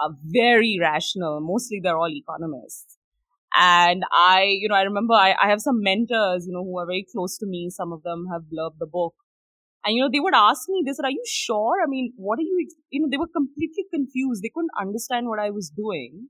uh, 0.03 0.09
very 0.21 0.77
rational. 0.81 1.39
Mostly, 1.39 1.79
they're 1.81 1.97
all 1.97 2.11
economists. 2.11 2.96
And 3.55 4.03
I, 4.11 4.43
you 4.59 4.69
know, 4.69 4.75
I 4.75 4.81
remember 4.81 5.13
I, 5.13 5.35
I 5.41 5.49
have 5.49 5.61
some 5.61 5.81
mentors, 5.81 6.45
you 6.45 6.53
know, 6.53 6.63
who 6.63 6.77
are 6.77 6.85
very 6.85 7.05
close 7.11 7.37
to 7.39 7.47
me. 7.47 7.69
Some 7.69 7.91
of 7.91 8.03
them 8.03 8.27
have 8.31 8.43
loved 8.51 8.77
the 8.79 8.85
book. 8.85 9.15
And, 9.85 9.95
you 9.95 10.01
know, 10.01 10.09
they 10.11 10.19
would 10.19 10.35
ask 10.35 10.67
me, 10.67 10.83
they 10.85 10.91
said, 10.93 11.05
are 11.05 11.11
you 11.11 11.23
sure? 11.25 11.75
I 11.81 11.87
mean, 11.87 12.13
what 12.17 12.39
are 12.39 12.43
you, 12.43 12.67
you 12.89 13.01
know, 13.01 13.07
they 13.09 13.17
were 13.17 13.27
completely 13.27 13.85
confused. 13.93 14.43
They 14.43 14.51
couldn't 14.53 14.71
understand 14.79 15.27
what 15.27 15.39
I 15.39 15.49
was 15.49 15.69
doing. 15.69 16.27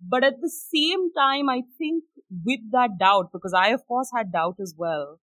But 0.00 0.24
at 0.24 0.40
the 0.40 0.50
same 0.50 1.12
time, 1.12 1.48
I 1.48 1.62
think 1.78 2.04
with 2.44 2.60
that 2.72 2.98
doubt, 2.98 3.30
because 3.32 3.54
I, 3.56 3.68
of 3.68 3.86
course, 3.86 4.10
had 4.14 4.32
doubt 4.32 4.56
as 4.60 4.74
well, 4.76 5.20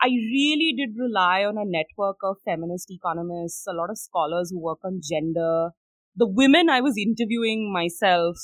I 0.00 0.08
really 0.08 0.74
did 0.76 0.94
rely 0.96 1.44
on 1.44 1.56
a 1.58 1.64
network 1.64 2.18
of 2.22 2.36
feminist 2.44 2.90
economists, 2.90 3.66
a 3.66 3.72
lot 3.72 3.90
of 3.90 3.98
scholars 3.98 4.50
who 4.52 4.60
work 4.60 4.78
on 4.84 5.00
gender, 5.02 5.70
the 6.14 6.28
women 6.28 6.68
I 6.68 6.80
was 6.80 6.94
interviewing 6.96 7.72
myself, 7.72 8.36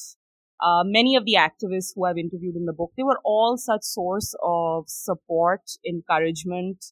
uh, 0.60 0.82
many 0.84 1.16
of 1.16 1.24
the 1.24 1.36
activists 1.38 1.92
who 1.94 2.04
I've 2.04 2.18
interviewed 2.18 2.56
in 2.56 2.64
the 2.64 2.72
book, 2.72 2.92
they 2.96 3.02
were 3.02 3.20
all 3.24 3.56
such 3.56 3.82
source 3.82 4.34
of 4.42 4.84
support, 4.88 5.62
encouragement. 5.86 6.84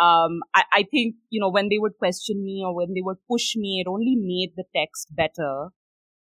Um, 0.00 0.40
I, 0.54 0.64
I 0.72 0.82
think, 0.90 1.16
you 1.30 1.40
know, 1.40 1.50
when 1.50 1.68
they 1.68 1.78
would 1.78 1.96
question 1.98 2.44
me 2.44 2.62
or 2.64 2.74
when 2.74 2.92
they 2.94 3.02
would 3.02 3.18
push 3.30 3.56
me, 3.56 3.82
it 3.84 3.88
only 3.88 4.16
made 4.16 4.52
the 4.56 4.64
text 4.74 5.08
better. 5.14 5.68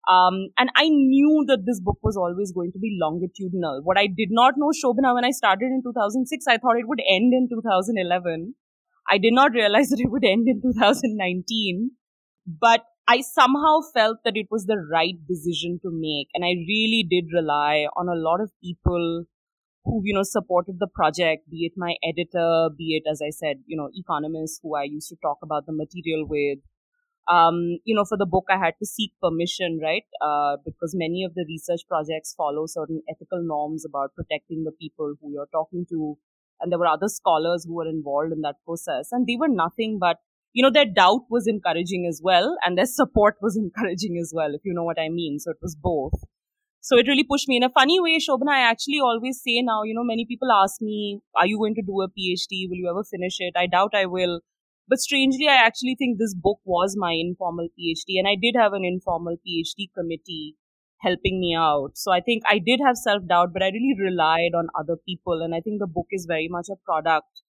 Um, 0.07 0.49
and 0.59 0.69
I 0.77 0.89
knew 0.89 1.45
that 1.49 1.65
this 1.65 1.81
book 1.81 1.99
was 2.03 2.17
always 2.17 2.53
going 2.53 2.73
to 2.73 2.79
be 2.79 2.99
longitudinal. 3.01 3.81
What 3.85 3.97
I 3.97 4.07
did 4.07 4.29
not 4.31 4.55
know, 4.59 4.71
Sobhana, 4.71 5.15
when 5.15 5.25
I 5.25 5.31
started 5.31 5.67
in 5.67 5.83
2006, 5.83 6.45
I 6.47 6.59
thought 6.59 6.77
it 6.77 6.89
would 6.89 7.01
end 7.09 7.33
in 7.33 7.49
2011. 7.49 8.55
I 9.09 9.19
did 9.19 9.33
not 9.33 9.53
realize 9.53 9.89
that 9.91 10.01
it 10.01 10.11
would 10.11 10.25
end 10.25 10.47
in 10.49 10.61
2019. 10.61 11.93
But 12.47 12.85
I 13.07 13.21
somehow 13.21 13.81
felt 13.93 14.19
that 14.25 14.37
it 14.37 14.47
was 14.51 14.65
the 14.65 14.79
right 14.91 15.17
decision 15.29 15.79
to 15.83 15.91
make. 15.93 16.29
And 16.35 16.45
I 16.45 16.53
really 16.67 17.07
did 17.09 17.27
rely 17.35 17.87
on 17.97 18.09
a 18.09 18.15
lot 18.15 18.41
of 18.41 18.51
people 18.63 19.25
who, 19.85 20.01
you 20.05 20.15
know, 20.15 20.23
supported 20.23 20.79
the 20.79 20.87
project, 20.87 21.51
be 21.51 21.67
it 21.67 21.73
my 21.77 21.97
editor, 22.03 22.71
be 22.77 22.97
it, 22.97 23.09
as 23.11 23.21
I 23.21 23.29
said, 23.29 23.59
you 23.67 23.77
know, 23.77 23.91
economists 23.93 24.61
who 24.63 24.75
I 24.75 24.85
used 24.85 25.11
to 25.11 25.17
talk 25.21 25.39
about 25.43 25.67
the 25.67 25.73
material 25.73 26.27
with, 26.27 26.61
um, 27.29 27.79
you 27.85 27.95
know, 27.95 28.05
for 28.07 28.17
the 28.17 28.27
book, 28.27 28.45
I 28.51 28.57
had 28.57 28.75
to 28.79 28.87
seek 28.87 29.13
permission, 29.23 29.81
right? 29.83 30.05
Uh, 30.23 30.57
because 30.65 30.95
many 30.95 31.25
of 31.25 31.35
the 31.35 31.45
research 31.47 31.83
projects 31.87 32.35
follow 32.35 32.65
certain 32.67 33.03
ethical 33.11 33.43
norms 33.43 33.85
about 33.85 34.15
protecting 34.15 34.65
the 34.65 34.73
people 34.73 35.15
who 35.21 35.33
you're 35.33 35.49
talking 35.53 35.85
to. 35.91 36.17
And 36.61 36.73
there 36.73 36.79
were 36.79 36.87
other 36.87 37.09
scholars 37.09 37.65
who 37.67 37.75
were 37.75 37.89
involved 37.89 38.33
in 38.33 38.41
that 38.43 38.57
process. 38.65 39.09
And 39.13 39.27
they 39.27 39.37
were 39.37 39.49
nothing 39.49 39.99
but, 40.01 40.19
you 40.55 40.63
know, 40.63 40.71
their 40.71 40.87
doubt 40.87 41.27
was 41.29 41.47
encouraging 41.47 42.07
as 42.09 42.21
well. 42.25 42.57
And 42.65 42.79
their 42.79 42.87
support 42.87 43.37
was 43.43 43.57
encouraging 43.65 44.19
as 44.19 44.33
well, 44.35 44.55
if 44.55 44.63
you 44.65 44.73
know 44.73 44.85
what 44.85 44.99
I 44.99 45.11
mean. 45.11 45.39
So 45.39 45.51
it 45.51 45.59
was 45.61 45.77
both. 45.77 46.15
So 46.81 46.99
it 46.99 47.09
really 47.09 47.25
pushed 47.25 47.49
me 47.49 47.57
in 47.59 47.63
a 47.63 47.71
funny 47.71 48.01
way, 48.01 48.19
Sobhana. 48.19 48.53
I 48.53 48.61
actually 48.61 49.01
always 49.01 49.41
say 49.43 49.61
now, 49.63 49.83
you 49.83 49.95
know, 49.95 50.05
many 50.05 50.25
people 50.25 50.49
ask 50.53 50.81
me, 50.81 51.21
are 51.37 51.47
you 51.47 51.59
going 51.59 51.75
to 51.75 51.83
do 51.83 52.01
a 52.03 52.09
PhD? 52.09 52.69
Will 52.69 52.77
you 52.77 52.89
ever 52.91 53.05
finish 53.05 53.37
it? 53.39 53.55
I 53.57 53.67
doubt 53.67 53.95
I 53.95 54.07
will 54.07 54.41
but 54.87 54.99
strangely, 54.99 55.49
I 55.49 55.55
actually 55.55 55.95
think 55.99 56.19
this 56.19 56.35
book 56.35 56.59
was 56.65 56.95
my 56.97 57.13
informal 57.13 57.69
PhD, 57.69 58.19
and 58.19 58.29
I 58.29 58.37
did 58.41 58.55
have 58.55 58.75
an 58.75 58.85
informal 58.85 59.37
PhD 59.37 59.89
committee 59.97 60.57
helping 61.01 61.41
me 61.41 61.55
out. 61.55 61.93
So 61.95 62.13
I 62.13 62.21
think 62.21 62.43
I 62.47 62.59
did 62.59 62.81
have 62.85 62.97
self 62.97 63.27
doubt, 63.27 63.53
but 63.55 63.63
I 63.63 63.69
really 63.69 63.97
relied 63.99 64.53
on 64.55 64.69
other 64.79 64.97
people. 64.97 65.41
And 65.43 65.55
I 65.55 65.61
think 65.61 65.81
the 65.81 65.87
book 65.87 66.09
is 66.11 66.27
very 66.27 66.49
much 66.51 66.67
a 66.71 66.77
product 66.85 67.43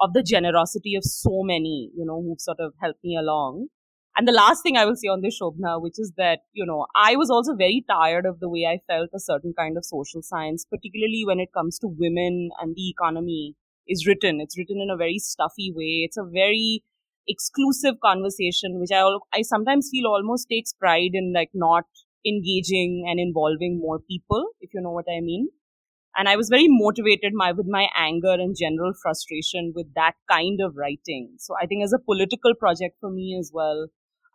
of 0.00 0.12
the 0.12 0.22
generosity 0.22 0.94
of 0.94 1.04
so 1.04 1.42
many, 1.42 1.90
you 1.96 2.04
know, 2.04 2.22
who've 2.22 2.40
sort 2.40 2.60
of 2.60 2.74
helped 2.80 3.02
me 3.04 3.16
along. 3.16 3.68
And 4.16 4.26
the 4.26 4.32
last 4.32 4.62
thing 4.62 4.76
I 4.76 4.84
will 4.84 4.96
say 4.96 5.06
on 5.08 5.20
this, 5.22 5.38
Shobna, 5.40 5.80
which 5.80 5.98
is 5.98 6.12
that, 6.16 6.40
you 6.52 6.66
know, 6.66 6.86
I 6.96 7.14
was 7.16 7.30
also 7.30 7.54
very 7.54 7.84
tired 7.88 8.26
of 8.26 8.40
the 8.40 8.48
way 8.48 8.66
I 8.66 8.80
felt 8.92 9.10
a 9.14 9.20
certain 9.20 9.54
kind 9.56 9.76
of 9.76 9.84
social 9.84 10.22
science, 10.22 10.66
particularly 10.68 11.22
when 11.24 11.38
it 11.38 11.52
comes 11.52 11.78
to 11.80 11.86
women 11.88 12.50
and 12.60 12.74
the 12.74 12.90
economy 12.90 13.54
is 13.86 14.06
written. 14.06 14.40
It's 14.40 14.58
written 14.58 14.80
in 14.80 14.90
a 14.90 14.96
very 14.96 15.18
stuffy 15.18 15.72
way. 15.74 16.02
It's 16.04 16.16
a 16.16 16.24
very 16.24 16.82
exclusive 17.28 18.00
conversation, 18.02 18.80
which 18.80 18.90
I 18.92 19.04
I 19.32 19.42
sometimes 19.42 19.88
feel 19.90 20.06
almost 20.08 20.48
takes 20.48 20.72
pride 20.72 21.12
in 21.14 21.32
like 21.32 21.50
not 21.54 21.84
engaging 22.26 23.06
and 23.08 23.20
involving 23.20 23.78
more 23.78 24.00
people, 24.00 24.46
if 24.60 24.70
you 24.74 24.80
know 24.80 24.90
what 24.90 25.06
I 25.08 25.20
mean. 25.20 25.48
And 26.18 26.28
I 26.28 26.36
was 26.36 26.48
very 26.48 26.66
motivated 26.68 27.32
my 27.32 27.52
with 27.52 27.66
my 27.66 27.86
anger 27.96 28.32
and 28.32 28.56
general 28.58 28.92
frustration 29.00 29.72
with 29.74 29.94
that 29.94 30.14
kind 30.28 30.60
of 30.60 30.74
writing. 30.76 31.36
So 31.38 31.54
I 31.62 31.66
think 31.66 31.84
as 31.84 31.92
a 31.92 32.04
political 32.04 32.54
project 32.54 32.96
for 33.00 33.08
me 33.08 33.36
as 33.38 33.52
well, 33.54 33.86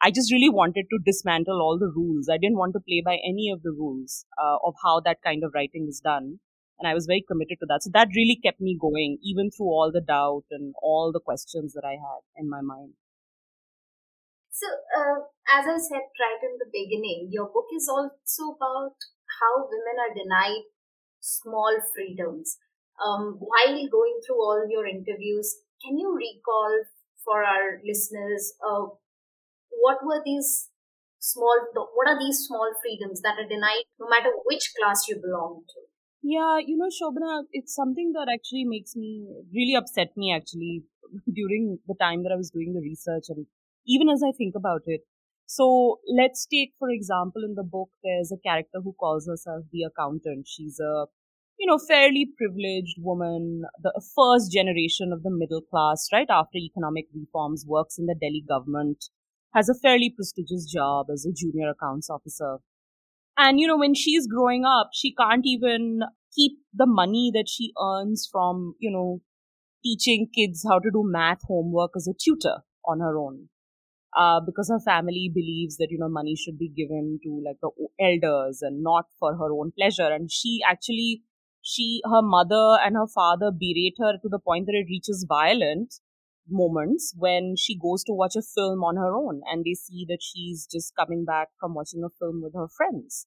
I 0.02 0.10
just 0.10 0.32
really 0.32 0.50
wanted 0.50 0.86
to 0.90 1.00
dismantle 1.06 1.62
all 1.62 1.78
the 1.78 1.92
rules. 1.94 2.30
I 2.32 2.38
didn't 2.38 2.58
want 2.58 2.74
to 2.74 2.80
play 2.80 3.04
by 3.06 3.20
any 3.24 3.52
of 3.52 3.62
the 3.64 3.72
rules 3.72 4.26
uh, 4.42 4.58
of 4.66 4.76
how 4.84 5.02
that 5.02 5.22
kind 5.24 5.44
of 5.44 5.52
writing 5.54 5.88
is 5.90 6.00
done 6.00 6.40
and 6.80 6.92
I 6.92 6.94
was 6.94 7.06
very 7.06 7.24
committed 7.24 7.60
to 7.60 7.68
that. 7.70 7.84
So 7.84 7.92
that 7.94 8.12
really 8.16 8.40
kept 8.44 8.60
me 8.60 8.78
going, 8.80 9.18
even 9.24 9.52
through 9.52 9.72
all 9.72 9.92
the 9.94 10.02
doubt 10.02 10.44
and 10.52 10.76
all 10.82 11.12
the 11.12 11.24
questions 11.24 11.74
that 11.74 11.86
I 11.86 11.96
had 11.96 12.22
in 12.36 12.50
my 12.50 12.62
mind. 12.62 13.00
So, 14.52 14.68
uh, 14.68 15.32
as 15.50 15.66
I 15.66 15.80
said 15.80 16.06
right 16.20 16.42
in 16.44 16.60
the 16.60 16.70
beginning, 16.70 17.30
your 17.32 17.48
book 17.48 17.72
is 17.74 17.90
also 17.90 18.54
about 18.54 19.00
how 19.40 19.66
women 19.66 19.98
are 19.98 20.14
denied 20.14 20.70
small 21.24 21.80
freedoms. 21.96 22.58
Um, 23.04 23.38
while 23.40 23.88
going 23.90 24.20
through 24.26 24.42
all 24.44 24.68
your 24.70 24.86
interviews, 24.86 25.56
can 25.82 25.98
you 25.98 26.14
recall 26.14 26.84
for 27.24 27.44
our 27.44 27.80
listeners 27.86 28.54
uh, 28.62 28.86
what 29.70 29.98
were 30.04 30.22
these 30.24 30.70
small 31.20 31.58
what 31.74 32.08
are 32.08 32.20
these 32.20 32.46
small 32.46 32.70
freedoms 32.82 33.22
that 33.22 33.40
are 33.40 33.48
denied 33.48 33.88
no 33.98 34.08
matter 34.10 34.30
which 34.44 34.74
class 34.78 35.08
you 35.08 35.16
belong 35.16 35.64
to 35.70 35.80
yeah, 36.24 36.58
you 36.66 36.78
know, 36.78 36.88
Sobhana, 36.88 37.44
it's 37.52 37.76
something 37.76 38.14
that 38.14 38.32
actually 38.34 38.64
makes 38.64 38.96
me 38.96 39.28
really 39.54 39.76
upset 39.76 40.16
me 40.16 40.34
actually 40.34 40.84
during 41.32 41.80
the 41.86 41.96
time 42.00 42.24
that 42.24 42.32
I 42.32 42.38
was 42.38 42.50
doing 42.50 42.74
the 42.74 42.80
research 42.80 43.26
and 43.28 43.46
even 43.86 44.08
as 44.08 44.24
I 44.24 44.32
think 44.32 44.56
about 44.56 44.84
it. 44.86 45.02
So 45.56 46.00
let's 46.12 46.48
take, 46.48 46.74
for 46.80 46.90
example, 46.90 47.44
in 47.44 47.54
the 47.54 47.64
book, 47.64 47.90
there's 48.04 48.32
a 48.32 48.38
character 48.38 48.80
who 48.84 48.94
calls 48.94 49.28
herself 49.28 49.66
the 49.72 49.84
accountant. 49.84 50.48
She's 50.48 50.80
a, 50.80 51.06
you 51.60 51.68
know, 51.68 51.78
fairly 51.78 52.28
privileged 52.36 52.98
woman, 53.00 53.62
the 53.84 53.94
first 54.16 54.52
generation 54.52 55.12
of 55.14 55.22
the 55.22 55.30
middle 55.30 55.62
class, 55.62 56.08
right 56.12 56.30
after 56.30 56.58
economic 56.58 57.06
reforms, 57.14 57.66
works 57.68 58.00
in 58.00 58.08
the 58.08 58.16
Delhi 58.20 58.44
government, 58.48 59.06
has 59.54 59.70
a 59.70 59.76
fairly 59.80 60.10
prestigious 60.10 60.66
job 60.66 61.08
as 61.14 61.24
a 61.24 61.32
junior 61.32 61.70
accounts 61.70 62.10
officer. 62.10 62.58
And, 63.38 63.60
you 63.60 63.68
know, 63.68 63.78
when 63.78 63.94
she's 63.94 64.26
growing 64.26 64.66
up, 64.66 64.90
she 64.94 65.14
can't 65.14 65.46
even 65.46 66.02
keep 66.36 66.54
the 66.74 66.88
money 66.88 67.32
that 67.36 67.46
she 67.48 67.74
earns 67.80 68.28
from, 68.32 68.74
you 68.80 68.90
know, 68.92 69.22
teaching 69.84 70.30
kids 70.34 70.66
how 70.68 70.80
to 70.80 70.90
do 70.92 71.04
math 71.06 71.42
homework 71.48 71.92
as 71.96 72.08
a 72.08 72.18
tutor 72.20 72.64
on 72.86 73.02
her 73.02 73.20
own. 73.20 73.50
Uh, 74.16 74.40
because 74.40 74.70
her 74.70 74.80
family 74.80 75.32
believes 75.34 75.78
that, 75.78 75.88
you 75.90 75.98
know, 75.98 76.10
money 76.10 76.36
should 76.36 76.58
be 76.60 76.70
given 76.70 77.20
to 77.24 77.42
like 77.44 77.58
the 77.62 77.72
elders 78.00 78.62
and 78.62 78.84
not 78.84 79.06
for 79.20 79.36
her 79.36 79.52
own 79.52 79.72
pleasure. 79.78 80.12
And 80.12 80.32
she 80.32 80.60
actually, 80.70 81.24
she, 81.62 82.02
her 82.06 82.22
mother 82.22 82.78
and 82.86 82.96
her 82.96 83.08
father 83.08 83.52
berate 83.52 83.96
her 84.00 84.14
to 84.22 84.30
the 84.30 84.40
point 84.40 84.68
that 84.68 84.76
it 84.76 84.86
reaches 84.90 85.26
violent 85.28 85.96
moments 86.50 87.14
when 87.18 87.56
she 87.58 87.78
goes 87.78 88.04
to 88.04 88.14
watch 88.14 88.36
a 88.36 88.42
film 88.42 88.84
on 88.84 88.98
her 88.98 89.16
own 89.16 89.42
and 89.50 89.64
they 89.64 89.74
see 89.74 90.06
that 90.08 90.20
she's 90.22 90.68
just 90.70 90.94
coming 90.96 91.26
back 91.26 91.48
from 91.60 91.74
watching 91.74 92.04
a 92.04 92.10
film 92.20 92.42
with 92.44 92.54
her 92.54 92.68
friends. 92.68 93.26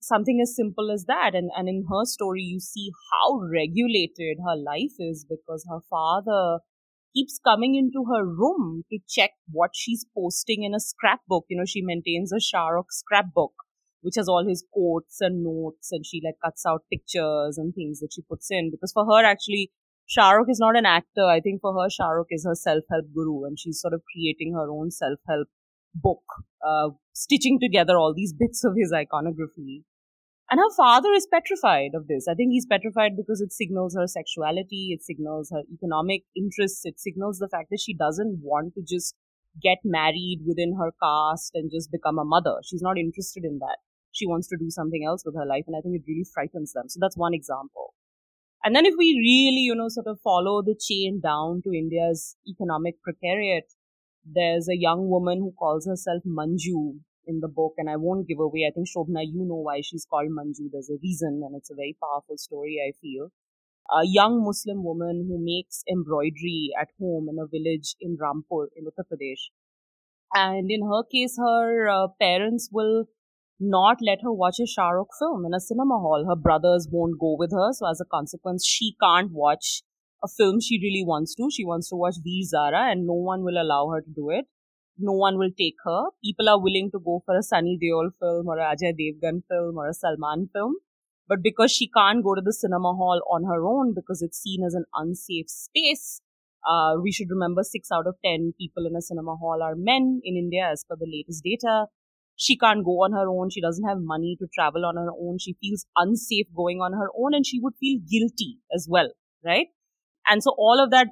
Something 0.00 0.40
as 0.42 0.54
simple 0.56 0.90
as 0.90 1.04
that. 1.04 1.30
And, 1.34 1.50
and 1.56 1.68
in 1.68 1.86
her 1.88 2.04
story, 2.04 2.42
you 2.42 2.58
see 2.58 2.90
how 3.12 3.38
regulated 3.38 4.38
her 4.44 4.56
life 4.56 4.98
is 4.98 5.24
because 5.24 5.64
her 5.70 5.78
father 5.88 6.58
keeps 7.14 7.40
coming 7.44 7.74
into 7.74 8.04
her 8.10 8.24
room 8.24 8.84
to 8.90 8.98
check 9.08 9.30
what 9.50 9.70
she's 9.74 10.06
posting 10.14 10.64
in 10.64 10.74
a 10.74 10.80
scrapbook. 10.80 11.44
You 11.48 11.58
know, 11.58 11.64
she 11.66 11.82
maintains 11.82 12.32
a 12.32 12.40
Shah 12.40 12.68
Rukh 12.68 12.90
scrapbook, 12.90 13.52
which 14.00 14.14
has 14.16 14.28
all 14.28 14.46
his 14.46 14.64
quotes 14.72 15.20
and 15.20 15.44
notes, 15.44 15.90
and 15.92 16.04
she 16.06 16.20
like 16.24 16.36
cuts 16.44 16.64
out 16.66 16.84
pictures 16.92 17.58
and 17.58 17.74
things 17.74 18.00
that 18.00 18.12
she 18.14 18.22
puts 18.22 18.48
in. 18.50 18.70
Because 18.70 18.92
for 18.92 19.04
her, 19.06 19.24
actually, 19.24 19.70
Shah 20.06 20.30
Rukh 20.32 20.50
is 20.50 20.58
not 20.58 20.76
an 20.76 20.86
actor. 20.86 21.24
I 21.24 21.40
think 21.40 21.60
for 21.60 21.72
her, 21.80 21.88
Shah 21.88 22.08
Rukh 22.08 22.28
is 22.30 22.44
her 22.44 22.54
self-help 22.54 23.06
guru, 23.14 23.44
and 23.44 23.58
she's 23.58 23.80
sort 23.80 23.94
of 23.94 24.02
creating 24.12 24.54
her 24.54 24.70
own 24.70 24.90
self-help 24.90 25.48
book, 25.94 26.22
uh, 26.66 26.90
stitching 27.12 27.58
together 27.60 27.96
all 27.96 28.14
these 28.14 28.32
bits 28.32 28.64
of 28.64 28.72
his 28.76 28.92
iconography. 28.92 29.84
And 30.52 30.60
her 30.60 30.76
father 30.76 31.14
is 31.14 31.26
petrified 31.32 31.92
of 31.94 32.08
this. 32.08 32.28
I 32.28 32.34
think 32.34 32.50
he's 32.50 32.66
petrified 32.66 33.16
because 33.16 33.40
it 33.40 33.54
signals 33.54 33.96
her 33.96 34.06
sexuality, 34.06 34.90
it 34.92 35.02
signals 35.02 35.48
her 35.50 35.62
economic 35.72 36.24
interests, 36.36 36.82
it 36.84 37.00
signals 37.00 37.38
the 37.38 37.48
fact 37.48 37.68
that 37.70 37.80
she 37.80 37.94
doesn't 37.94 38.40
want 38.42 38.74
to 38.74 38.82
just 38.86 39.14
get 39.62 39.78
married 39.82 40.40
within 40.46 40.76
her 40.78 40.92
caste 41.02 41.52
and 41.54 41.70
just 41.72 41.90
become 41.90 42.18
a 42.18 42.24
mother. 42.26 42.56
She's 42.66 42.82
not 42.82 42.98
interested 42.98 43.44
in 43.44 43.60
that. 43.60 43.78
She 44.10 44.26
wants 44.26 44.46
to 44.48 44.58
do 44.58 44.68
something 44.68 45.02
else 45.08 45.22
with 45.24 45.36
her 45.36 45.46
life, 45.46 45.64
and 45.66 45.74
I 45.74 45.80
think 45.80 45.96
it 45.96 46.04
really 46.06 46.26
frightens 46.34 46.74
them. 46.74 46.90
So 46.90 46.98
that's 47.00 47.16
one 47.16 47.32
example. 47.32 47.94
And 48.62 48.76
then 48.76 48.84
if 48.84 48.92
we 48.98 49.16
really, 49.16 49.62
you 49.62 49.74
know, 49.74 49.88
sort 49.88 50.06
of 50.06 50.20
follow 50.22 50.60
the 50.60 50.78
chain 50.78 51.22
down 51.22 51.62
to 51.64 51.72
India's 51.72 52.36
economic 52.46 52.96
precariat, 53.00 53.72
there's 54.22 54.68
a 54.68 54.76
young 54.76 55.08
woman 55.08 55.38
who 55.38 55.54
calls 55.58 55.86
herself 55.86 56.22
Manju, 56.26 56.98
in 57.26 57.40
the 57.40 57.48
book, 57.48 57.74
and 57.78 57.88
I 57.88 57.96
won't 57.96 58.28
give 58.28 58.38
away. 58.38 58.66
I 58.68 58.72
think 58.72 58.88
Shobna, 58.88 59.22
you 59.24 59.44
know 59.44 59.62
why 59.68 59.80
she's 59.82 60.06
called 60.08 60.30
Manju. 60.30 60.70
There's 60.72 60.90
a 60.90 60.98
reason, 61.02 61.42
and 61.44 61.56
it's 61.56 61.70
a 61.70 61.74
very 61.74 61.96
powerful 62.02 62.36
story, 62.36 62.78
I 62.86 62.92
feel. 63.00 63.30
A 63.90 64.04
young 64.04 64.44
Muslim 64.44 64.84
woman 64.84 65.26
who 65.28 65.38
makes 65.44 65.82
embroidery 65.90 66.70
at 66.80 66.88
home 67.00 67.28
in 67.28 67.38
a 67.38 67.46
village 67.46 67.96
in 68.00 68.16
Rampur, 68.16 68.66
in 68.76 68.84
Uttar 68.84 69.04
Pradesh. 69.10 69.50
And 70.34 70.70
in 70.70 70.82
her 70.82 71.02
case, 71.10 71.36
her 71.38 71.88
uh, 71.88 72.08
parents 72.20 72.70
will 72.72 73.04
not 73.60 73.98
let 74.00 74.18
her 74.22 74.32
watch 74.32 74.58
a 74.60 74.66
Shah 74.66 74.90
Rukh 74.90 75.14
film 75.18 75.44
in 75.44 75.54
a 75.54 75.60
cinema 75.60 75.98
hall. 75.98 76.24
Her 76.28 76.36
brothers 76.36 76.88
won't 76.90 77.20
go 77.20 77.36
with 77.38 77.52
her, 77.52 77.72
so 77.72 77.88
as 77.90 78.00
a 78.00 78.04
consequence, 78.04 78.66
she 78.66 78.96
can't 79.02 79.30
watch 79.32 79.82
a 80.24 80.28
film 80.28 80.60
she 80.60 80.78
really 80.80 81.04
wants 81.04 81.34
to. 81.34 81.48
She 81.50 81.64
wants 81.64 81.88
to 81.90 81.96
watch 81.96 82.16
Veer 82.22 82.44
Zaara, 82.54 82.92
and 82.92 83.06
no 83.06 83.14
one 83.14 83.42
will 83.44 83.60
allow 83.60 83.90
her 83.90 84.00
to 84.00 84.10
do 84.10 84.30
it 84.30 84.46
no 84.98 85.12
one 85.12 85.38
will 85.38 85.50
take 85.58 85.76
her. 85.84 86.06
People 86.24 86.48
are 86.48 86.60
willing 86.60 86.90
to 86.92 86.98
go 86.98 87.22
for 87.24 87.36
a 87.36 87.42
Sunny 87.42 87.78
Deol 87.82 88.10
film 88.20 88.48
or 88.48 88.58
a 88.58 88.74
Ajay 88.74 88.92
Devgan 88.98 89.42
film 89.48 89.78
or 89.78 89.88
a 89.88 89.94
Salman 89.94 90.48
film. 90.52 90.76
But 91.28 91.42
because 91.42 91.72
she 91.72 91.88
can't 91.88 92.22
go 92.22 92.34
to 92.34 92.42
the 92.44 92.52
cinema 92.52 92.92
hall 92.94 93.22
on 93.30 93.44
her 93.44 93.64
own 93.64 93.94
because 93.94 94.22
it's 94.22 94.42
seen 94.42 94.64
as 94.64 94.74
an 94.74 94.84
unsafe 94.94 95.48
space, 95.48 96.20
uh, 96.68 96.94
we 97.02 97.10
should 97.12 97.30
remember 97.30 97.62
six 97.62 97.90
out 97.90 98.06
of 98.06 98.16
ten 98.24 98.52
people 98.58 98.86
in 98.86 98.94
a 98.96 99.02
cinema 99.02 99.36
hall 99.36 99.62
are 99.62 99.74
men 99.76 100.20
in 100.24 100.36
India 100.36 100.68
as 100.70 100.84
per 100.88 100.96
the 100.96 101.06
latest 101.10 101.42
data. 101.44 101.86
She 102.36 102.56
can't 102.56 102.84
go 102.84 103.02
on 103.02 103.12
her 103.12 103.28
own. 103.28 103.50
She 103.50 103.60
doesn't 103.60 103.86
have 103.88 103.98
money 104.00 104.36
to 104.40 104.46
travel 104.54 104.84
on 104.84 104.96
her 104.96 105.10
own. 105.10 105.38
She 105.38 105.56
feels 105.60 105.86
unsafe 105.96 106.46
going 106.54 106.80
on 106.80 106.92
her 106.92 107.08
own 107.16 107.34
and 107.34 107.46
she 107.46 107.60
would 107.60 107.74
feel 107.78 108.00
guilty 108.10 108.58
as 108.74 108.86
well, 108.90 109.10
right? 109.44 109.68
And 110.28 110.42
so 110.42 110.54
all 110.56 110.82
of 110.82 110.90
that 110.90 111.08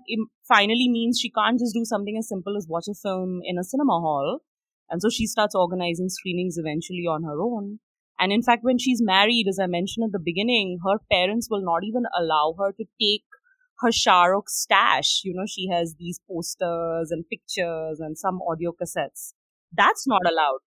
finally 0.46 0.88
means 0.88 1.18
she 1.20 1.30
can't 1.30 1.58
just 1.58 1.74
do 1.74 1.84
something 1.84 2.16
as 2.18 2.28
simple 2.28 2.56
as 2.56 2.66
watch 2.68 2.86
a 2.88 2.94
film 2.94 3.40
in 3.44 3.58
a 3.58 3.64
cinema 3.64 4.00
hall. 4.00 4.40
And 4.88 5.00
so 5.00 5.08
she 5.08 5.26
starts 5.26 5.54
organizing 5.54 6.08
screenings 6.08 6.56
eventually 6.56 7.06
on 7.08 7.24
her 7.24 7.40
own. 7.40 7.80
And 8.18 8.32
in 8.32 8.42
fact, 8.42 8.62
when 8.62 8.78
she's 8.78 9.00
married, 9.02 9.46
as 9.48 9.58
I 9.60 9.66
mentioned 9.66 10.04
at 10.04 10.12
the 10.12 10.22
beginning, 10.22 10.78
her 10.84 10.98
parents 11.10 11.48
will 11.50 11.64
not 11.64 11.84
even 11.84 12.04
allow 12.18 12.54
her 12.58 12.72
to 12.72 12.84
take 13.00 13.24
her 13.80 13.90
Shah 13.90 14.24
Rukh 14.24 14.48
stash. 14.48 15.22
You 15.24 15.34
know, 15.34 15.46
she 15.48 15.68
has 15.68 15.94
these 15.98 16.20
posters 16.28 17.10
and 17.10 17.24
pictures 17.28 17.98
and 17.98 18.18
some 18.18 18.40
audio 18.48 18.72
cassettes. 18.72 19.32
That's 19.72 20.06
not 20.06 20.22
allowed. 20.26 20.60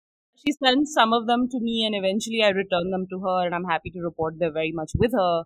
She 0.45 0.53
sends 0.53 0.93
some 0.93 1.13
of 1.13 1.27
them 1.27 1.48
to 1.50 1.60
me 1.60 1.83
and 1.86 1.93
eventually 1.93 2.41
I 2.43 2.50
return 2.50 2.89
them 2.89 3.05
to 3.10 3.19
her 3.19 3.45
and 3.45 3.53
I'm 3.53 3.65
happy 3.65 3.91
to 3.91 4.00
report 4.00 4.36
they're 4.39 4.51
very 4.51 4.71
much 4.71 4.91
with 4.95 5.12
her. 5.13 5.43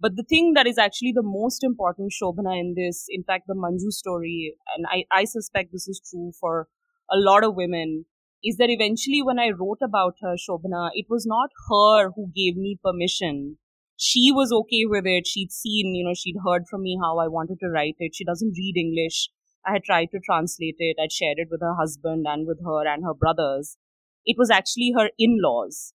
But 0.00 0.14
the 0.14 0.22
thing 0.22 0.52
that 0.54 0.68
is 0.68 0.78
actually 0.78 1.12
the 1.12 1.24
most 1.24 1.64
important, 1.64 2.12
Sobhana, 2.12 2.58
in 2.58 2.74
this, 2.76 3.06
in 3.08 3.24
fact, 3.24 3.48
the 3.48 3.54
Manju 3.54 3.90
story, 3.90 4.54
and 4.76 4.86
I, 4.88 5.04
I 5.10 5.24
suspect 5.24 5.72
this 5.72 5.88
is 5.88 6.00
true 6.08 6.30
for 6.38 6.68
a 7.10 7.16
lot 7.16 7.42
of 7.42 7.56
women, 7.56 8.04
is 8.44 8.58
that 8.58 8.70
eventually 8.70 9.22
when 9.24 9.40
I 9.40 9.50
wrote 9.50 9.80
about 9.82 10.14
her, 10.22 10.36
Sobhana, 10.36 10.90
it 10.94 11.06
was 11.08 11.26
not 11.26 11.50
her 11.68 12.12
who 12.14 12.30
gave 12.34 12.56
me 12.56 12.78
permission. 12.82 13.58
She 13.96 14.30
was 14.30 14.52
okay 14.52 14.84
with 14.86 15.04
it. 15.04 15.26
She'd 15.26 15.50
seen, 15.50 15.96
you 15.96 16.04
know, 16.04 16.14
she'd 16.14 16.36
heard 16.46 16.68
from 16.70 16.82
me 16.82 16.96
how 17.02 17.18
I 17.18 17.26
wanted 17.26 17.58
to 17.60 17.68
write 17.68 17.96
it. 17.98 18.14
She 18.14 18.24
doesn't 18.24 18.54
read 18.56 18.76
English. 18.76 19.30
I 19.66 19.72
had 19.72 19.82
tried 19.82 20.10
to 20.12 20.20
translate 20.24 20.76
it. 20.78 20.96
I'd 21.02 21.10
shared 21.10 21.38
it 21.38 21.48
with 21.50 21.60
her 21.60 21.74
husband 21.74 22.24
and 22.28 22.46
with 22.46 22.60
her 22.64 22.86
and 22.86 23.02
her 23.02 23.14
brothers. 23.14 23.76
It 24.24 24.36
was 24.38 24.50
actually 24.50 24.92
her 24.96 25.10
in-laws 25.18 25.92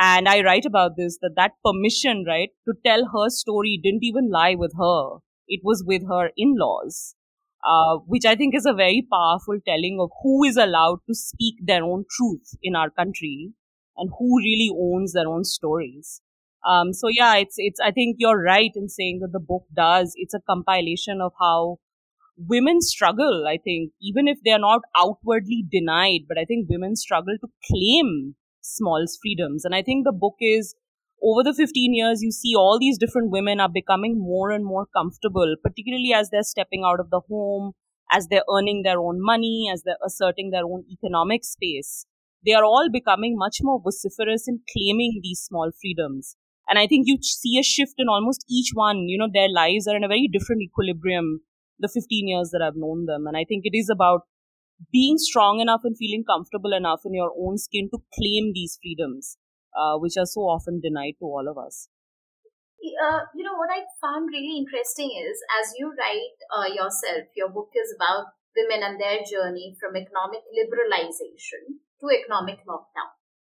and 0.00 0.26
I 0.28 0.42
write 0.42 0.64
about 0.64 0.92
this 0.96 1.18
that 1.20 1.36
that 1.36 1.52
permission, 1.64 2.24
right, 2.26 2.48
to 2.66 2.72
tell 2.84 3.02
her 3.12 3.28
story 3.28 3.78
didn't 3.82 4.02
even 4.02 4.30
lie 4.30 4.54
with 4.54 4.72
her. 4.78 5.18
It 5.46 5.60
was 5.62 5.84
with 5.86 6.08
her 6.08 6.30
in-laws, 6.36 7.14
uh, 7.66 7.98
which 8.06 8.24
I 8.24 8.34
think 8.34 8.54
is 8.54 8.64
a 8.64 8.72
very 8.72 9.06
powerful 9.12 9.58
telling 9.66 9.98
of 10.00 10.10
who 10.22 10.44
is 10.44 10.56
allowed 10.56 11.00
to 11.06 11.14
speak 11.14 11.56
their 11.62 11.84
own 11.84 12.04
truth 12.16 12.56
in 12.62 12.74
our 12.74 12.88
country 12.88 13.52
and 13.96 14.10
who 14.18 14.38
really 14.38 14.70
owns 14.74 15.12
their 15.12 15.28
own 15.28 15.44
stories. 15.44 16.22
Um, 16.66 16.94
so 16.94 17.08
yeah, 17.08 17.36
it's, 17.36 17.56
it's, 17.58 17.80
I 17.80 17.90
think 17.90 18.16
you're 18.18 18.42
right 18.42 18.70
in 18.74 18.88
saying 18.88 19.20
that 19.20 19.32
the 19.32 19.40
book 19.40 19.64
does, 19.74 20.12
it's 20.16 20.34
a 20.34 20.40
compilation 20.48 21.20
of 21.20 21.32
how 21.38 21.78
women 22.36 22.80
struggle, 22.80 23.44
I 23.46 23.58
think, 23.62 23.92
even 24.00 24.28
if 24.28 24.38
they're 24.44 24.58
not 24.58 24.80
outwardly 24.96 25.64
denied, 25.70 26.20
but 26.28 26.38
I 26.38 26.44
think 26.44 26.68
women 26.70 26.96
struggle 26.96 27.34
to 27.40 27.48
claim 27.70 28.36
small 28.60 29.04
freedoms. 29.22 29.64
And 29.64 29.74
I 29.74 29.82
think 29.82 30.04
the 30.04 30.12
book 30.12 30.36
is 30.40 30.74
over 31.22 31.42
the 31.42 31.54
15 31.54 31.94
years, 31.94 32.22
you 32.22 32.30
see 32.30 32.54
all 32.56 32.78
these 32.78 32.98
different 32.98 33.30
women 33.30 33.60
are 33.60 33.68
becoming 33.68 34.18
more 34.18 34.50
and 34.50 34.64
more 34.64 34.86
comfortable, 34.96 35.54
particularly 35.62 36.12
as 36.14 36.30
they're 36.30 36.42
stepping 36.42 36.82
out 36.84 36.98
of 36.98 37.10
the 37.10 37.20
home, 37.28 37.72
as 38.10 38.28
they're 38.28 38.44
earning 38.50 38.82
their 38.82 38.98
own 38.98 39.20
money, 39.20 39.70
as 39.72 39.82
they're 39.82 40.00
asserting 40.04 40.50
their 40.50 40.64
own 40.64 40.84
economic 40.90 41.44
space. 41.44 42.06
They 42.44 42.52
are 42.52 42.64
all 42.64 42.88
becoming 42.90 43.36
much 43.36 43.58
more 43.60 43.80
vociferous 43.82 44.48
in 44.48 44.60
claiming 44.72 45.20
these 45.22 45.40
small 45.40 45.70
freedoms. 45.78 46.36
And 46.68 46.78
I 46.78 46.86
think 46.86 47.06
you 47.06 47.18
see 47.20 47.58
a 47.58 47.62
shift 47.62 47.94
in 47.98 48.08
almost 48.08 48.44
each 48.48 48.70
one. 48.72 49.08
You 49.08 49.18
know, 49.18 49.28
their 49.32 49.48
lives 49.48 49.86
are 49.86 49.96
in 49.96 50.04
a 50.04 50.08
very 50.08 50.28
different 50.32 50.62
equilibrium 50.62 51.40
the 51.78 51.88
15 51.88 52.28
years 52.28 52.50
that 52.52 52.62
I've 52.62 52.76
known 52.76 53.06
them. 53.06 53.26
And 53.26 53.36
I 53.36 53.44
think 53.44 53.62
it 53.64 53.76
is 53.76 53.90
about 53.90 54.22
being 54.92 55.18
strong 55.18 55.60
enough 55.60 55.82
and 55.84 55.96
feeling 55.96 56.24
comfortable 56.24 56.72
enough 56.72 57.00
in 57.04 57.14
your 57.14 57.32
own 57.38 57.58
skin 57.58 57.88
to 57.92 57.98
claim 58.14 58.52
these 58.54 58.78
freedoms, 58.80 59.36
uh, 59.76 59.98
which 59.98 60.16
are 60.16 60.26
so 60.26 60.42
often 60.42 60.80
denied 60.80 61.14
to 61.20 61.26
all 61.26 61.46
of 61.48 61.58
us. 61.58 61.88
Uh, 62.80 63.28
you 63.36 63.44
know, 63.44 63.56
what 63.60 63.68
I 63.68 63.84
found 64.00 64.32
really 64.32 64.56
interesting 64.56 65.12
is, 65.12 65.36
as 65.60 65.74
you 65.76 65.92
write 65.92 66.36
uh, 66.48 66.68
yourself, 66.72 67.28
your 67.36 67.50
book 67.50 67.68
is 67.76 67.92
about 67.94 68.32
women 68.56 68.82
and 68.82 69.00
their 69.00 69.20
journey 69.20 69.76
from 69.78 69.96
economic 69.96 70.40
liberalization 70.48 71.80
to 72.00 72.08
economic 72.08 72.64
lockdown. 72.64 73.12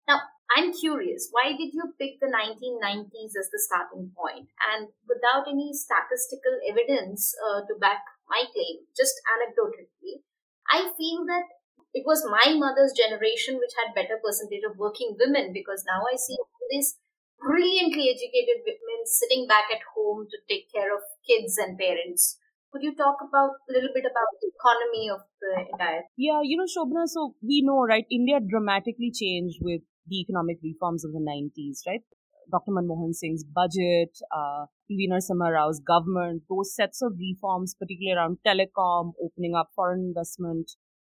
Now, 0.08 0.20
I'm 0.56 0.72
curious, 0.72 1.28
why 1.30 1.52
did 1.52 1.70
you 1.76 1.94
pick 2.00 2.18
the 2.18 2.26
1990s 2.26 3.38
as 3.38 3.52
the 3.52 3.60
starting 3.60 4.10
point? 4.16 4.50
And 4.58 4.88
without 5.06 5.46
any 5.46 5.70
statistical 5.76 6.58
evidence 6.66 7.36
uh, 7.38 7.60
to 7.68 7.78
back 7.78 8.02
my 8.26 8.48
claim, 8.50 8.88
just 8.96 9.14
anecdotally, 9.30 10.26
I 10.70 10.90
feel 10.96 11.26
that 11.26 11.50
it 11.92 12.06
was 12.06 12.22
my 12.30 12.54
mother's 12.54 12.94
generation 12.94 13.58
which 13.58 13.74
had 13.74 13.94
better 13.94 14.18
percentage 14.22 14.62
of 14.62 14.78
working 14.78 15.16
women 15.18 15.52
because 15.52 15.84
now 15.86 16.06
I 16.06 16.16
see 16.16 16.38
all 16.38 16.66
these 16.70 16.96
brilliantly 17.40 18.10
educated 18.14 18.62
women 18.62 19.00
sitting 19.06 19.46
back 19.48 19.66
at 19.74 19.82
home 19.96 20.28
to 20.30 20.38
take 20.48 20.70
care 20.70 20.94
of 20.94 21.02
kids 21.26 21.58
and 21.58 21.78
parents. 21.78 22.38
Could 22.72 22.82
you 22.82 22.94
talk 22.94 23.18
about 23.18 23.58
a 23.66 23.72
little 23.72 23.90
bit 23.92 24.06
about 24.06 24.30
the 24.38 24.52
economy 24.54 25.10
of 25.10 25.26
the 25.42 25.66
entire? 25.72 26.06
Yeah, 26.16 26.40
you 26.44 26.54
know, 26.54 26.70
Sobhana, 26.70 27.08
so 27.08 27.34
we 27.42 27.62
know, 27.66 27.82
right? 27.82 28.06
India 28.10 28.38
dramatically 28.38 29.10
changed 29.10 29.58
with 29.60 29.82
the 30.06 30.20
economic 30.20 30.58
reforms 30.62 31.04
of 31.04 31.10
the 31.10 31.18
90s, 31.18 31.82
right? 31.86 32.02
Dr. 32.50 32.72
Manmohan 32.72 33.14
Singh's 33.14 33.44
budget, 33.44 34.18
uh, 34.34 34.66
PV 34.90 35.08
Narasimha 35.10 35.52
Rao's 35.52 35.80
government, 35.80 36.42
those 36.48 36.74
sets 36.74 37.02
of 37.02 37.12
reforms, 37.18 37.74
particularly 37.78 38.16
around 38.16 38.38
telecom, 38.46 39.12
opening 39.22 39.54
up 39.54 39.70
foreign 39.74 40.00
investment, 40.00 40.72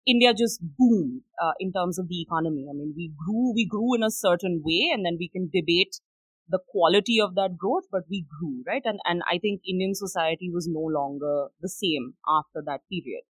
India 0.07 0.33
just 0.35 0.61
boomed 0.79 1.23
uh, 1.43 1.53
in 1.61 1.73
terms 1.73 1.99
of 1.99 2.09
the 2.09 2.21
economy. 2.23 2.67
I 2.69 2.73
mean, 2.73 2.95
we 2.97 3.13
grew, 3.25 3.53
we 3.55 3.67
grew 3.67 3.95
in 3.95 4.03
a 4.03 4.11
certain 4.11 4.63
way, 4.65 4.91
and 4.93 5.05
then 5.05 5.17
we 5.19 5.29
can 5.29 5.51
debate 5.53 6.01
the 6.49 6.59
quality 6.69 7.21
of 7.21 7.35
that 7.37 7.57
growth, 7.57 7.85
but 7.93 8.03
we 8.11 8.27
grew, 8.29 8.63
right? 8.67 8.83
And 8.85 8.99
and 9.05 9.23
I 9.31 9.39
think 9.39 9.61
Indian 9.67 9.95
society 9.95 10.51
was 10.53 10.67
no 10.69 10.81
longer 10.81 11.49
the 11.61 11.69
same 11.69 12.15
after 12.27 12.63
that 12.67 12.81
period. 12.91 13.23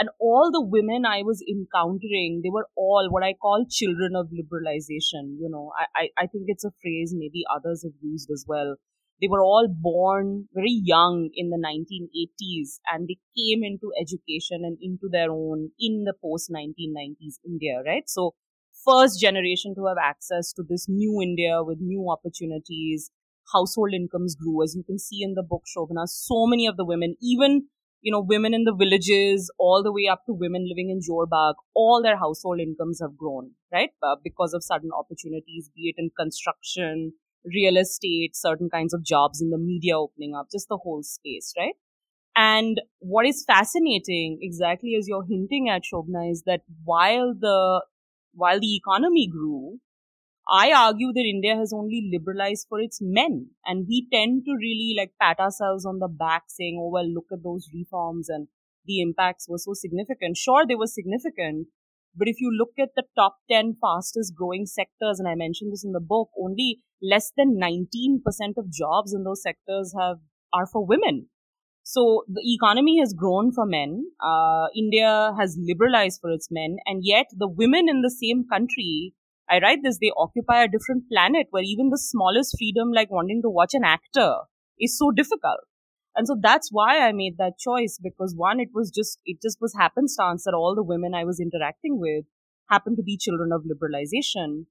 And 0.00 0.08
all 0.18 0.50
the 0.50 0.62
women 0.64 1.04
I 1.06 1.22
was 1.22 1.44
encountering, 1.48 2.40
they 2.42 2.50
were 2.50 2.68
all 2.76 3.08
what 3.10 3.22
I 3.22 3.34
call 3.34 3.66
children 3.70 4.16
of 4.16 4.28
liberalization. 4.32 5.36
You 5.38 5.50
know, 5.50 5.72
I, 5.78 5.86
I, 6.04 6.24
I 6.24 6.26
think 6.26 6.44
it's 6.48 6.64
a 6.64 6.72
phrase 6.82 7.14
maybe 7.16 7.44
others 7.54 7.84
have 7.84 7.92
used 8.02 8.30
as 8.32 8.46
well. 8.48 8.76
they 9.20 9.28
were 9.28 9.42
all 9.42 9.66
born 9.68 10.48
very 10.54 10.72
young 10.72 11.30
in 11.34 11.50
the 11.50 11.58
1980s 11.58 12.80
and 12.90 13.06
they 13.06 13.18
came 13.36 13.62
into 13.62 13.92
education 14.00 14.64
and 14.64 14.78
into 14.80 15.08
their 15.12 15.30
own 15.30 15.70
in 15.78 16.04
the 16.04 16.14
post 16.24 16.50
1990s 16.50 17.38
India, 17.44 17.82
right? 17.86 18.08
So, 18.08 18.34
first 18.84 19.20
generation 19.20 19.74
to 19.74 19.86
have 19.86 19.98
access 20.02 20.52
to 20.54 20.62
this 20.66 20.88
new 20.88 21.20
India 21.22 21.62
with 21.62 21.78
new 21.80 22.10
opportunities. 22.10 23.10
Household 23.52 23.92
incomes 23.94 24.34
grew, 24.36 24.62
as 24.62 24.74
you 24.74 24.82
can 24.82 24.98
see 24.98 25.22
in 25.22 25.34
the 25.34 25.42
book, 25.42 25.64
Sobhana. 25.76 26.06
So 26.08 26.46
many 26.46 26.66
of 26.66 26.76
the 26.76 26.84
women, 26.84 27.16
even 27.20 27.66
you 28.02 28.12
know, 28.12 28.20
women 28.20 28.54
in 28.54 28.64
the 28.64 28.74
villages, 28.74 29.50
all 29.58 29.82
the 29.82 29.92
way 29.92 30.06
up 30.10 30.24
to 30.26 30.32
women 30.32 30.66
living 30.68 30.90
in 30.90 31.00
Jorbagh, 31.00 31.54
all 31.74 32.02
their 32.02 32.16
household 32.16 32.60
incomes 32.60 33.00
have 33.00 33.16
grown, 33.16 33.52
right? 33.72 33.90
Uh, 34.02 34.16
because 34.22 34.54
of 34.54 34.64
sudden 34.64 34.90
opportunities, 34.96 35.70
be 35.74 35.88
it 35.88 35.96
in 35.98 36.10
construction, 36.18 37.12
real 37.44 37.76
estate, 37.76 38.34
certain 38.34 38.70
kinds 38.70 38.94
of 38.94 39.02
jobs 39.04 39.40
in 39.42 39.50
the 39.50 39.58
media 39.58 39.98
opening 39.98 40.34
up, 40.34 40.48
just 40.50 40.68
the 40.68 40.78
whole 40.78 41.02
space, 41.02 41.52
right? 41.58 41.74
And 42.36 42.80
what 43.00 43.26
is 43.26 43.44
fascinating, 43.46 44.38
exactly 44.40 44.94
as 44.98 45.08
you're 45.08 45.24
hinting 45.28 45.68
at, 45.68 45.82
Sobhana, 45.92 46.30
is 46.30 46.42
that 46.46 46.62
while 46.84 47.34
the 47.34 47.84
while 48.34 48.60
the 48.60 48.76
economy 48.76 49.26
grew, 49.26 49.80
I 50.50 50.72
argue 50.72 51.12
that 51.12 51.20
India 51.20 51.56
has 51.56 51.72
only 51.72 52.10
liberalized 52.12 52.66
for 52.68 52.80
its 52.80 52.98
men, 53.00 53.50
and 53.64 53.86
we 53.88 54.08
tend 54.12 54.44
to 54.46 54.52
really 54.52 54.94
like 54.98 55.12
pat 55.20 55.38
ourselves 55.38 55.86
on 55.86 56.00
the 56.00 56.08
back, 56.08 56.44
saying, 56.48 56.78
"Oh 56.80 56.90
well, 56.90 57.06
look 57.08 57.26
at 57.32 57.44
those 57.44 57.68
reforms 57.72 58.28
and 58.28 58.48
the 58.84 59.00
impacts 59.00 59.48
were 59.48 59.58
so 59.58 59.74
significant." 59.74 60.36
Sure, 60.36 60.66
they 60.66 60.74
were 60.74 60.88
significant, 60.88 61.68
but 62.16 62.28
if 62.28 62.40
you 62.40 62.50
look 62.50 62.72
at 62.78 62.90
the 62.96 63.04
top 63.14 63.36
10 63.50 63.76
fastest 63.80 64.34
growing 64.34 64.66
sectors, 64.66 65.20
and 65.20 65.28
I 65.28 65.34
mentioned 65.34 65.72
this 65.72 65.84
in 65.84 65.92
the 65.92 66.00
book, 66.00 66.30
only 66.38 66.82
less 67.00 67.32
than 67.36 67.56
19% 67.56 68.58
of 68.58 68.70
jobs 68.70 69.14
in 69.14 69.22
those 69.24 69.42
sectors 69.42 69.94
have 69.98 70.18
are 70.52 70.66
for 70.66 70.84
women. 70.84 71.28
So 71.82 72.24
the 72.28 72.42
economy 72.44 72.98
has 72.98 73.14
grown 73.14 73.52
for 73.52 73.64
men. 73.66 74.12
Uh, 74.20 74.66
India 74.76 75.32
has 75.38 75.56
liberalized 75.58 76.20
for 76.20 76.30
its 76.30 76.48
men, 76.50 76.76
and 76.86 77.04
yet 77.04 77.26
the 77.36 77.48
women 77.48 77.88
in 77.88 78.02
the 78.02 78.10
same 78.10 78.44
country, 78.48 79.14
I 79.50 79.58
write 79.58 79.80
this, 79.82 79.98
they 80.00 80.12
occupy 80.16 80.62
a 80.62 80.68
different 80.68 81.04
planet 81.10 81.48
where 81.50 81.64
even 81.64 81.90
the 81.90 81.98
smallest 81.98 82.56
freedom, 82.56 82.92
like 82.94 83.10
wanting 83.10 83.42
to 83.42 83.50
watch 83.50 83.70
an 83.74 83.82
actor, 83.84 84.34
is 84.78 84.96
so 84.96 85.10
difficult. 85.10 85.60
And 86.14 86.26
so 86.26 86.36
that's 86.40 86.68
why 86.70 87.00
I 87.00 87.12
made 87.12 87.36
that 87.38 87.58
choice 87.58 87.98
because 88.02 88.34
one, 88.36 88.60
it 88.60 88.68
was 88.72 88.90
just, 88.90 89.18
it 89.24 89.38
just 89.42 89.58
was 89.60 89.74
happenstance 89.78 90.44
that 90.44 90.54
all 90.54 90.74
the 90.74 90.84
women 90.84 91.14
I 91.14 91.24
was 91.24 91.40
interacting 91.40 91.98
with 91.98 92.24
happened 92.70 92.96
to 92.96 93.02
be 93.02 93.16
children 93.16 93.50
of 93.52 93.62
liberalization. 93.62 94.66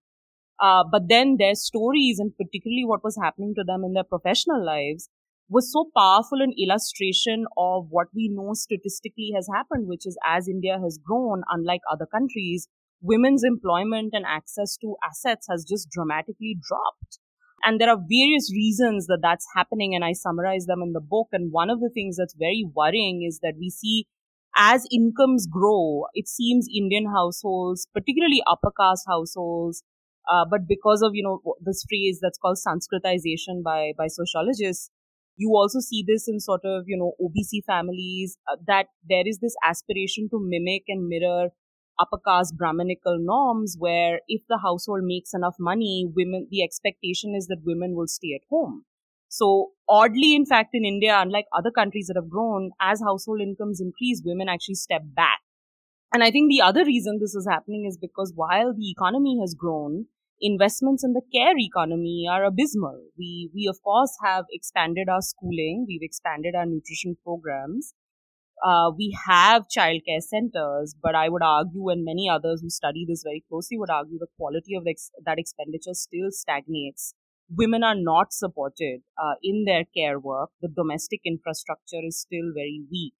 Uh, 0.62 0.84
but 0.90 1.04
then 1.08 1.38
their 1.38 1.56
stories 1.56 2.20
and 2.20 2.34
particularly 2.38 2.86
what 2.86 3.04
was 3.04 3.18
happening 3.22 3.54
to 3.56 3.64
them 3.64 3.84
in 3.84 3.94
their 3.94 4.04
professional 4.04 4.66
lives 4.66 5.10
was 5.50 5.72
so 5.72 5.90
powerful 5.98 6.42
an 6.42 6.54
illustration 6.62 7.46
of 7.58 7.88
what 7.90 8.08
we 8.14 8.30
know 8.32 8.54
statistically 8.54 9.32
has 9.36 9.48
happened, 9.54 9.88
which 9.88 10.06
is 10.06 10.18
as 10.26 10.48
India 10.48 10.78
has 10.82 11.00
grown, 11.04 11.42
unlike 11.50 11.82
other 11.92 12.06
countries, 12.06 12.68
women's 13.02 13.44
employment 13.44 14.12
and 14.14 14.26
access 14.26 14.78
to 14.78 14.96
assets 15.04 15.48
has 15.50 15.66
just 15.68 15.90
dramatically 15.90 16.58
dropped. 16.62 17.20
And 17.64 17.80
there 17.80 17.90
are 17.90 17.98
various 17.98 18.52
reasons 18.54 19.08
that 19.08 19.20
that's 19.22 19.46
happening, 19.56 19.94
and 19.94 20.04
I 20.04 20.14
summarize 20.14 20.66
them 20.66 20.82
in 20.82 20.94
the 20.94 21.02
book. 21.02 21.28
And 21.34 21.52
one 21.52 21.70
of 21.70 21.82
the 21.82 21.90
things 21.94 22.16
that's 22.18 22.36
very 22.38 22.66
worrying 22.74 23.26
is 23.28 23.40
that 23.44 23.56
we 23.60 23.70
see 23.70 24.08
as 24.56 24.86
incomes 24.92 25.48
grow, 25.48 26.06
it 26.14 26.28
seems 26.28 26.68
Indian 26.76 27.06
households, 27.14 27.88
particularly 27.94 28.42
upper 28.48 28.72
caste 28.78 29.06
households, 29.08 29.84
uh, 30.30 30.46
but 30.50 30.68
because 30.68 31.02
of 31.02 31.12
you 31.14 31.24
know 31.24 31.56
this 31.62 31.84
phrase 31.90 32.20
that's 32.22 32.38
called 32.38 32.58
Sanskritization 32.58 33.64
by 33.64 33.94
by 33.98 34.08
sociologists, 34.08 34.90
you 35.38 35.52
also 35.56 35.80
see 35.80 36.04
this 36.06 36.28
in 36.28 36.40
sort 36.40 36.62
of 36.66 36.84
you 36.88 36.98
know 36.98 37.14
OBC 37.22 37.64
families 37.66 38.38
uh, 38.52 38.58
that 38.68 38.88
there 39.08 39.24
is 39.26 39.40
this 39.40 39.56
aspiration 39.66 40.30
to 40.30 40.40
mimic 40.40 40.84
and 40.88 41.08
mirror 41.08 41.50
upper 42.00 42.18
caste 42.26 42.58
Brahminical 42.58 43.18
norms 43.20 43.76
where 43.78 44.22
if 44.28 44.42
the 44.48 44.60
household 44.60 45.02
makes 45.04 45.34
enough 45.34 45.56
money, 45.60 46.08
women 46.16 46.48
the 46.50 46.64
expectation 46.64 47.36
is 47.36 47.48
that 47.48 47.64
women 47.66 47.96
will 47.96 48.08
stay 48.08 48.34
at 48.36 48.48
home. 48.50 48.86
So 49.28 49.72
oddly, 49.88 50.34
in 50.36 50.46
fact, 50.46 50.70
in 50.74 50.86
India, 50.86 51.16
unlike 51.20 51.46
other 51.56 51.72
countries 51.72 52.08
that 52.08 52.16
have 52.16 52.30
grown, 52.30 52.72
as 52.82 53.02
household 53.02 53.42
incomes 53.42 53.80
increase, 53.80 54.24
women 54.26 54.50
actually 54.50 54.76
step 54.76 55.04
back. 55.06 55.40
And 56.12 56.24
I 56.24 56.32
think 56.32 56.50
the 56.50 56.62
other 56.62 56.84
reason 56.84 57.20
this 57.20 57.36
is 57.36 57.48
happening 57.50 57.86
is 57.88 57.98
because 57.98 58.34
while 58.36 58.74
the 58.74 58.90
economy 58.90 59.38
has 59.42 59.54
grown, 59.54 60.08
investments 60.42 61.04
in 61.04 61.14
the 61.14 61.22
care 61.32 61.54
economy 61.58 62.26
are 62.30 62.44
abysmal. 62.44 63.00
We, 63.18 63.52
we 63.54 63.68
of 63.68 63.78
course 63.84 64.18
have 64.24 64.46
expanded 64.52 65.10
our 65.10 65.22
schooling. 65.22 65.86
We've 65.88 66.02
expanded 66.02 66.56
our 66.56 66.66
nutrition 66.66 67.18
programs. 67.24 67.94
Uh, 68.64 68.92
we 68.98 69.18
have 69.26 69.68
childcare 69.68 70.22
centers, 70.22 70.96
but 71.02 71.16
I 71.16 71.30
would 71.30 71.44
argue, 71.44 71.90
and 71.90 72.04
many 72.04 72.30
others 72.30 72.62
who 72.62 72.70
study 72.70 73.06
this 73.08 73.24
very 73.24 73.44
closely 73.50 73.78
would 73.78 73.90
argue, 73.90 74.20
the 74.20 74.28
quality 74.38 74.76
of 74.76 74.86
ex- 74.88 75.12
that 75.26 75.40
expenditure 75.40 75.94
still 75.94 76.32
stagnates. 76.32 77.14
Women 77.50 77.84
are 77.84 77.96
not 77.96 78.34
supported 78.34 79.02
uh, 79.18 79.36
in 79.42 79.66
their 79.66 79.84
care 79.86 80.20
work. 80.20 80.50
The 80.62 80.68
domestic 80.68 81.22
infrastructure 81.26 82.02
is 82.06 82.20
still 82.20 82.52
very 82.54 82.84
weak. 82.92 83.16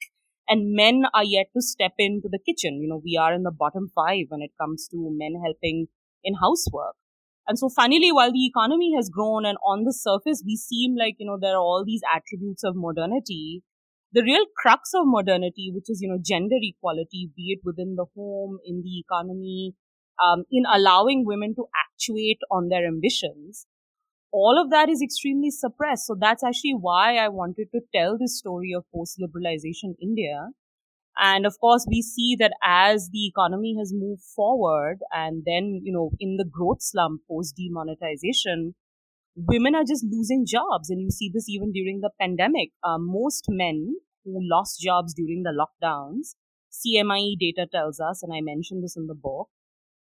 And 0.48 0.74
men 0.74 1.04
are 1.14 1.24
yet 1.24 1.48
to 1.56 1.62
step 1.62 1.94
into 1.98 2.28
the 2.30 2.40
kitchen. 2.40 2.82
You 2.82 2.90
know, 2.90 3.02
we 3.04 3.18
are 3.18 3.34
in 3.34 3.44
the 3.44 3.52
bottom 3.52 3.92
five 3.96 4.26
when 4.30 4.42
it 4.42 4.52
comes 4.60 4.88
to 4.90 5.10
men 5.12 5.42
helping 5.44 5.88
in 6.24 6.36
housework. 6.36 6.96
And 7.48 7.58
so 7.58 7.70
funnily, 7.70 8.12
while 8.12 8.32
the 8.32 8.46
economy 8.46 8.94
has 8.96 9.10
grown 9.10 9.46
and 9.46 9.58
on 9.66 9.84
the 9.84 9.94
surface 9.94 10.44
we 10.46 10.56
seem 10.56 10.96
like, 10.96 11.16
you 11.18 11.26
know, 11.26 11.38
there 11.40 11.56
are 11.56 11.62
all 11.62 11.84
these 11.86 12.02
attributes 12.14 12.64
of 12.64 12.76
modernity, 12.76 13.64
the 14.12 14.24
real 14.24 14.46
crux 14.58 14.92
of 14.96 15.04
modernity, 15.06 15.72
which 15.74 15.90
is, 15.90 16.02
you 16.02 16.10
know, 16.10 16.20
gender 16.24 16.56
equality, 16.62 17.30
be 17.36 17.54
it 17.54 17.60
within 17.64 17.96
the 17.96 18.06
home, 18.16 18.58
in 18.66 18.82
the 18.82 19.00
economy, 19.00 19.76
um, 20.24 20.44
in 20.52 20.64
allowing 20.72 21.26
women 21.26 21.54
to 21.56 21.66
actuate 21.86 22.40
on 22.52 22.70
their 22.70 22.88
ambitions, 22.88 23.68
all 24.32 24.62
of 24.62 24.70
that 24.70 24.90
is 24.90 25.02
extremely 25.02 25.50
suppressed. 25.50 26.06
So 26.06 26.16
that's 26.20 26.44
actually 26.44 26.76
why 26.80 27.18
I 27.18 27.30
wanted 27.30 27.68
to 27.74 27.82
tell 27.94 28.18
this 28.18 28.38
story 28.38 28.74
of 28.76 28.86
post-liberalization 28.94 29.96
India 30.02 30.50
and 31.20 31.46
of 31.46 31.60
course, 31.60 31.86
we 31.88 32.02
see 32.02 32.38
that 32.40 32.54
as 32.64 33.10
the 33.12 33.28
economy 33.28 33.76
has 33.78 33.92
moved 33.94 34.24
forward 34.24 35.00
and 35.12 35.44
then, 35.46 35.82
you 35.84 35.92
know, 35.92 36.12
in 36.20 36.38
the 36.38 36.46
growth 36.46 36.82
slump 36.82 37.22
post 37.30 37.58
demonetization, 37.58 38.76
women 39.36 39.76
are 39.76 39.84
just 39.84 40.06
losing 40.10 40.46
jobs. 40.48 40.90
And 40.90 41.02
you 41.02 41.10
see 41.10 41.32
this 41.34 41.50
even 41.50 41.72
during 41.72 42.02
the 42.02 42.12
pandemic. 42.20 42.70
Uh, 42.84 42.98
most 42.98 43.46
men 43.50 43.96
who 44.24 44.40
lost 44.42 44.80
jobs 44.80 45.14
during 45.14 45.44
the 45.44 45.54
lockdowns, 45.54 46.36
CMIE 46.72 47.38
data 47.40 47.68
tells 47.72 48.00
us, 48.00 48.22
and 48.24 48.34
I 48.34 48.42
mentioned 48.42 48.84
this 48.84 48.98
in 48.98 49.08
the 49.08 49.16
book, 49.16 49.50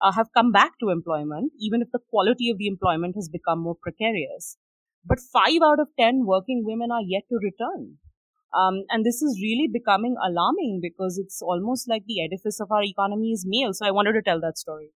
uh, 0.01 0.11
have 0.11 0.27
come 0.33 0.51
back 0.51 0.73
to 0.79 0.89
employment, 0.89 1.53
even 1.59 1.81
if 1.81 1.89
the 1.91 1.99
quality 2.09 2.49
of 2.49 2.57
the 2.57 2.67
employment 2.67 3.15
has 3.15 3.29
become 3.29 3.59
more 3.59 3.77
precarious. 3.81 4.57
But 5.05 5.19
five 5.19 5.61
out 5.63 5.79
of 5.79 5.87
10 5.99 6.25
working 6.25 6.63
women 6.65 6.91
are 6.91 7.01
yet 7.01 7.23
to 7.29 7.39
return. 7.41 7.97
Um, 8.55 8.83
and 8.89 9.05
this 9.05 9.21
is 9.21 9.39
really 9.41 9.67
becoming 9.71 10.15
alarming 10.23 10.79
because 10.81 11.17
it's 11.17 11.41
almost 11.41 11.89
like 11.89 12.03
the 12.07 12.23
edifice 12.23 12.59
of 12.59 12.71
our 12.71 12.83
economy 12.83 13.31
is 13.31 13.45
male. 13.47 13.73
So 13.73 13.85
I 13.85 13.91
wanted 13.91 14.13
to 14.13 14.21
tell 14.21 14.39
that 14.41 14.57
story. 14.57 14.91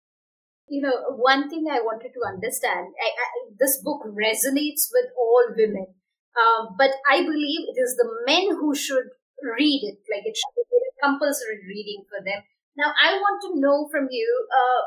You 0.67 0.81
know, 0.81 1.15
one 1.19 1.49
thing 1.49 1.67
I 1.69 1.83
wanted 1.83 2.15
to 2.15 2.21
understand 2.23 2.95
I, 2.95 3.09
I, 3.11 3.27
this 3.61 3.77
book 3.77 4.01
resonates 4.09 4.89
with 4.89 5.13
all 5.13 5.53
women, 5.55 5.93
um, 6.33 6.73
but 6.77 6.91
I 7.05 7.21
believe 7.21 7.69
it 7.69 7.77
is 7.77 7.95
the 7.95 8.09
men 8.25 8.57
who 8.57 8.73
should 8.73 9.13
read 9.45 9.85
it, 9.85 10.01
like 10.09 10.25
it 10.25 10.35
should 10.35 10.55
be 10.57 10.65
a 10.65 10.93
compulsory 11.05 11.61
reading 11.69 12.03
for 12.09 12.19
them. 12.25 12.41
Now, 12.75 12.91
I 12.97 13.13
want 13.21 13.37
to 13.45 13.59
know 13.61 13.87
from 13.91 14.07
you 14.09 14.27
uh, 14.49 14.81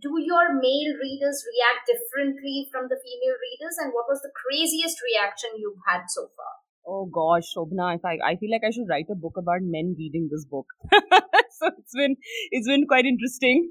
do 0.00 0.18
your 0.18 0.52
male 0.52 0.92
readers 0.98 1.44
react 1.46 1.86
differently 1.86 2.68
from 2.72 2.88
the 2.88 2.98
female 2.98 3.38
readers, 3.38 3.76
and 3.78 3.92
what 3.94 4.10
was 4.10 4.20
the 4.20 4.34
craziest 4.34 4.98
reaction 5.00 5.50
you've 5.56 5.80
had 5.86 6.08
so 6.08 6.28
far? 6.36 6.52
Oh 6.84 7.06
gosh, 7.06 7.46
Sobhana, 7.54 7.94
if 7.94 8.04
I, 8.04 8.18
I 8.24 8.36
feel 8.36 8.50
like 8.50 8.66
I 8.66 8.74
should 8.74 8.90
write 8.90 9.06
a 9.10 9.14
book 9.14 9.38
about 9.38 9.62
men 9.62 9.94
reading 9.96 10.28
this 10.30 10.44
book. 10.44 10.66
so 10.90 11.70
it's 11.78 11.94
been, 11.94 12.16
it's 12.50 12.66
been 12.66 12.86
quite 12.86 13.06
interesting. 13.06 13.70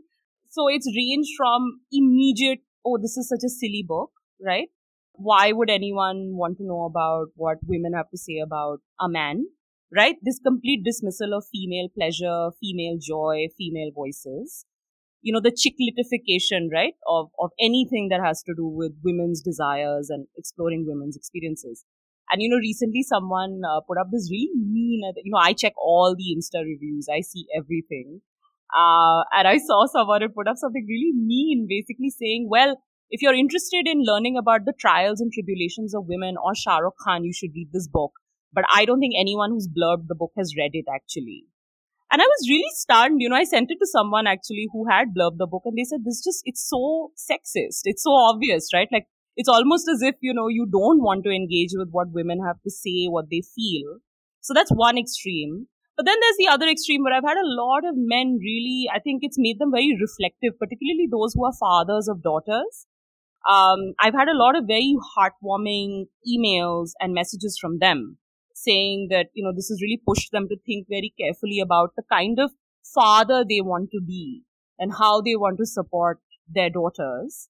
So 0.49 0.67
it's 0.69 0.87
ranged 0.87 1.31
from 1.35 1.81
immediate, 1.91 2.59
oh, 2.85 2.97
this 3.01 3.17
is 3.17 3.27
such 3.27 3.43
a 3.43 3.49
silly 3.49 3.83
book, 3.85 4.11
right? 4.43 4.67
Why 5.13 5.51
would 5.51 5.69
anyone 5.69 6.35
want 6.35 6.57
to 6.57 6.65
know 6.65 6.85
about 6.85 7.27
what 7.35 7.57
women 7.65 7.93
have 7.93 8.09
to 8.09 8.17
say 8.17 8.39
about 8.43 8.79
a 8.99 9.09
man, 9.09 9.45
right? 9.95 10.15
This 10.21 10.39
complete 10.45 10.83
dismissal 10.83 11.33
of 11.33 11.45
female 11.51 11.89
pleasure, 11.95 12.49
female 12.59 12.97
joy, 12.99 13.47
female 13.57 13.91
voices. 13.93 14.65
You 15.21 15.33
know, 15.33 15.41
the 15.41 15.51
chicklitification, 15.51 16.69
right? 16.73 16.93
Of, 17.07 17.29
of 17.39 17.51
anything 17.59 18.09
that 18.09 18.21
has 18.23 18.41
to 18.43 18.53
do 18.55 18.65
with 18.65 18.93
women's 19.03 19.41
desires 19.41 20.09
and 20.09 20.25
exploring 20.35 20.85
women's 20.87 21.15
experiences. 21.15 21.85
And 22.31 22.41
you 22.41 22.49
know, 22.49 22.57
recently 22.57 23.03
someone 23.03 23.61
uh, 23.67 23.81
put 23.81 23.97
up 23.97 24.07
this 24.11 24.29
really 24.31 24.49
mean. 24.55 25.01
You 25.23 25.31
know, 25.31 25.37
I 25.37 25.53
check 25.53 25.73
all 25.77 26.15
the 26.17 26.35
Insta 26.35 26.63
reviews. 26.63 27.07
I 27.11 27.21
see 27.21 27.45
everything. 27.55 28.21
Uh, 28.73 29.23
and 29.35 29.47
I 29.47 29.57
saw 29.57 29.85
someone 29.85 30.21
put 30.33 30.47
up 30.47 30.55
something 30.55 30.85
really 30.87 31.11
mean, 31.13 31.67
basically 31.67 32.09
saying, 32.09 32.47
"Well, 32.49 32.77
if 33.11 33.21
you're 33.21 33.35
interested 33.35 33.87
in 33.87 34.05
learning 34.05 34.37
about 34.37 34.61
the 34.65 34.73
trials 34.79 35.19
and 35.19 35.31
tribulations 35.31 35.93
of 35.93 36.07
women 36.07 36.35
or 36.41 36.55
Shah 36.55 36.77
Rukh 36.77 36.95
Khan, 37.03 37.25
you 37.25 37.33
should 37.33 37.51
read 37.53 37.67
this 37.73 37.87
book. 37.87 38.13
But 38.53 38.63
I 38.73 38.85
don't 38.85 38.99
think 38.99 39.15
anyone 39.19 39.51
who's 39.51 39.67
blurbed 39.67 40.07
the 40.07 40.15
book 40.15 40.31
has 40.37 40.55
read 40.57 40.71
it 40.73 40.85
actually. 40.93 41.43
And 42.11 42.21
I 42.21 42.25
was 42.25 42.47
really 42.49 42.71
stunned. 42.75 43.21
You 43.21 43.29
know, 43.29 43.35
I 43.35 43.43
sent 43.43 43.69
it 43.69 43.79
to 43.79 43.87
someone 43.87 44.27
actually 44.27 44.67
who 44.71 44.89
had 44.89 45.13
blurbed 45.17 45.37
the 45.39 45.47
book 45.47 45.63
and 45.65 45.77
they 45.77 45.83
said, 45.83 46.05
this 46.05 46.23
just, 46.23 46.41
it's 46.45 46.67
so 46.67 47.11
sexist. 47.15 47.83
It's 47.83 48.03
so 48.03 48.11
obvious, 48.11 48.69
right? 48.73 48.87
Like, 48.91 49.07
it's 49.35 49.49
almost 49.49 49.87
as 49.87 50.01
if, 50.01 50.15
you 50.21 50.33
know, 50.33 50.47
you 50.47 50.67
don't 50.71 51.03
want 51.03 51.23
to 51.25 51.31
engage 51.31 51.71
with 51.73 51.89
what 51.91 52.11
women 52.11 52.39
have 52.45 52.61
to 52.63 52.71
say, 52.71 53.07
what 53.07 53.25
they 53.29 53.41
feel. 53.55 53.99
So 54.41 54.53
that's 54.53 54.71
one 54.71 54.97
extreme. 54.97 55.67
But 55.95 56.05
then 56.05 56.17
there's 56.19 56.37
the 56.37 56.47
other 56.47 56.67
extreme 56.67 57.03
where 57.03 57.13
I've 57.13 57.27
had 57.27 57.37
a 57.37 57.43
lot 57.43 57.83
of 57.85 57.95
men 57.95 58.39
really, 58.41 58.87
I 58.93 58.99
think 58.99 59.19
it's 59.23 59.39
made 59.39 59.59
them 59.59 59.71
very 59.71 59.95
reflective, 59.99 60.59
particularly 60.59 61.07
those 61.11 61.33
who 61.33 61.45
are 61.45 61.53
fathers 61.59 62.07
of 62.07 62.23
daughters. 62.23 62.87
Um, 63.49 63.93
I've 63.99 64.13
had 64.13 64.27
a 64.27 64.37
lot 64.37 64.55
of 64.55 64.65
very 64.67 64.95
heartwarming 65.17 66.05
emails 66.27 66.91
and 66.99 67.13
messages 67.13 67.57
from 67.59 67.79
them 67.79 68.17
saying 68.53 69.07
that, 69.09 69.27
you 69.33 69.43
know, 69.43 69.51
this 69.55 69.69
has 69.69 69.81
really 69.81 70.01
pushed 70.07 70.31
them 70.31 70.47
to 70.47 70.57
think 70.65 70.87
very 70.87 71.13
carefully 71.19 71.59
about 71.59 71.93
the 71.95 72.03
kind 72.11 72.39
of 72.39 72.51
father 72.93 73.43
they 73.47 73.61
want 73.61 73.89
to 73.91 74.01
be 74.05 74.43
and 74.77 74.93
how 74.97 75.21
they 75.21 75.35
want 75.35 75.57
to 75.57 75.65
support 75.65 76.19
their 76.47 76.69
daughters. 76.69 77.49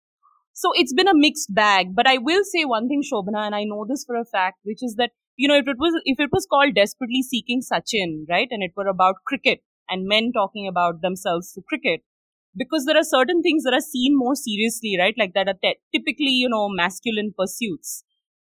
So 0.53 0.71
it's 0.75 0.93
been 0.93 1.07
a 1.07 1.15
mixed 1.15 1.53
bag, 1.53 1.95
but 1.95 2.07
I 2.07 2.17
will 2.17 2.43
say 2.43 2.65
one 2.65 2.87
thing, 2.87 3.01
Sobhana, 3.01 3.45
and 3.45 3.55
I 3.55 3.63
know 3.63 3.85
this 3.87 4.03
for 4.05 4.15
a 4.15 4.25
fact, 4.25 4.59
which 4.63 4.79
is 4.81 4.95
that, 4.97 5.11
you 5.35 5.47
know, 5.47 5.55
if 5.55 5.67
it 5.67 5.77
was, 5.79 5.99
if 6.05 6.19
it 6.19 6.29
was 6.31 6.45
called 6.45 6.75
Desperately 6.75 7.23
Seeking 7.23 7.61
Sachin, 7.61 8.25
right, 8.29 8.47
and 8.51 8.61
it 8.61 8.71
were 8.75 8.87
about 8.87 9.15
cricket 9.25 9.61
and 9.89 10.07
men 10.07 10.31
talking 10.33 10.67
about 10.67 11.01
themselves 11.01 11.51
through 11.51 11.63
cricket, 11.67 12.01
because 12.55 12.85
there 12.85 12.97
are 12.97 13.03
certain 13.03 13.41
things 13.41 13.63
that 13.63 13.73
are 13.73 13.81
seen 13.81 14.17
more 14.17 14.35
seriously, 14.35 14.95
right, 14.99 15.15
like 15.17 15.33
that 15.33 15.47
are 15.47 15.59
typically, 15.93 16.31
you 16.31 16.49
know, 16.49 16.67
masculine 16.69 17.33
pursuits 17.37 18.03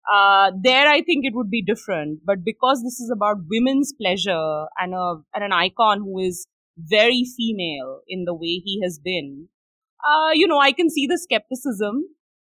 uh, 0.09 0.51
there 0.61 0.87
I 0.87 1.01
think 1.01 1.25
it 1.25 1.33
would 1.35 1.49
be 1.49 1.61
different. 1.61 2.19
But 2.25 2.43
because 2.43 2.83
this 2.83 2.99
is 2.99 3.11
about 3.13 3.37
women's 3.49 3.93
pleasure 3.93 4.65
and 4.79 4.93
a 4.93 5.15
and 5.33 5.43
an 5.43 5.53
icon 5.53 5.99
who 5.99 6.19
is 6.19 6.47
very 6.77 7.23
female 7.37 8.01
in 8.07 8.25
the 8.25 8.33
way 8.33 8.61
he 8.65 8.79
has 8.83 8.99
been, 9.03 9.47
uh, 10.03 10.31
you 10.33 10.47
know, 10.47 10.59
I 10.59 10.71
can 10.71 10.89
see 10.89 11.07
the 11.07 11.17
skepticism. 11.17 12.03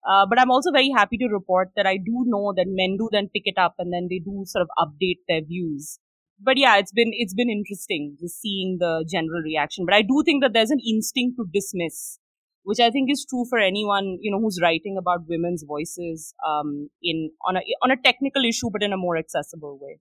Uh, 0.05 0.25
but 0.27 0.37
I'm 0.37 0.51
also 0.51 0.69
very 0.71 0.89
happy 0.89 1.17
to 1.17 1.27
report 1.27 1.69
that 1.77 1.87
I 1.87 1.95
do 1.95 2.25
know 2.27 2.53
that 2.57 2.65
men 2.67 2.97
do 2.97 3.07
then 3.09 3.29
pick 3.33 3.43
it 3.45 3.57
up 3.57 3.75
and 3.79 3.93
then 3.93 4.07
they 4.09 4.19
do 4.19 4.43
sort 4.45 4.63
of 4.63 4.67
update 4.77 5.19
their 5.29 5.41
views. 5.41 5.97
But 6.39 6.57
yeah, 6.57 6.77
it's 6.77 6.91
been 6.91 7.11
it's 7.13 7.33
been 7.33 7.49
interesting 7.49 8.17
just 8.19 8.41
seeing 8.41 8.77
the 8.79 9.05
general 9.09 9.41
reaction. 9.41 9.85
But 9.85 9.95
I 9.95 10.01
do 10.01 10.23
think 10.25 10.43
that 10.43 10.53
there's 10.53 10.71
an 10.71 10.79
instinct 10.85 11.37
to 11.37 11.45
dismiss 11.51 12.19
which 12.63 12.79
I 12.79 12.89
think 12.89 13.11
is 13.11 13.25
true 13.29 13.45
for 13.49 13.59
anyone 13.59 14.17
you 14.21 14.31
know 14.31 14.39
who's 14.39 14.59
writing 14.61 14.95
about 14.97 15.27
women's 15.27 15.63
voices 15.63 16.33
um, 16.47 16.89
in 17.01 17.31
on 17.45 17.57
a 17.57 17.61
on 17.83 17.91
a 17.91 17.99
technical 17.99 18.43
issue, 18.43 18.71
but 18.71 18.83
in 18.83 18.93
a 18.93 18.97
more 18.97 19.17
accessible 19.17 19.77
way. 19.79 19.99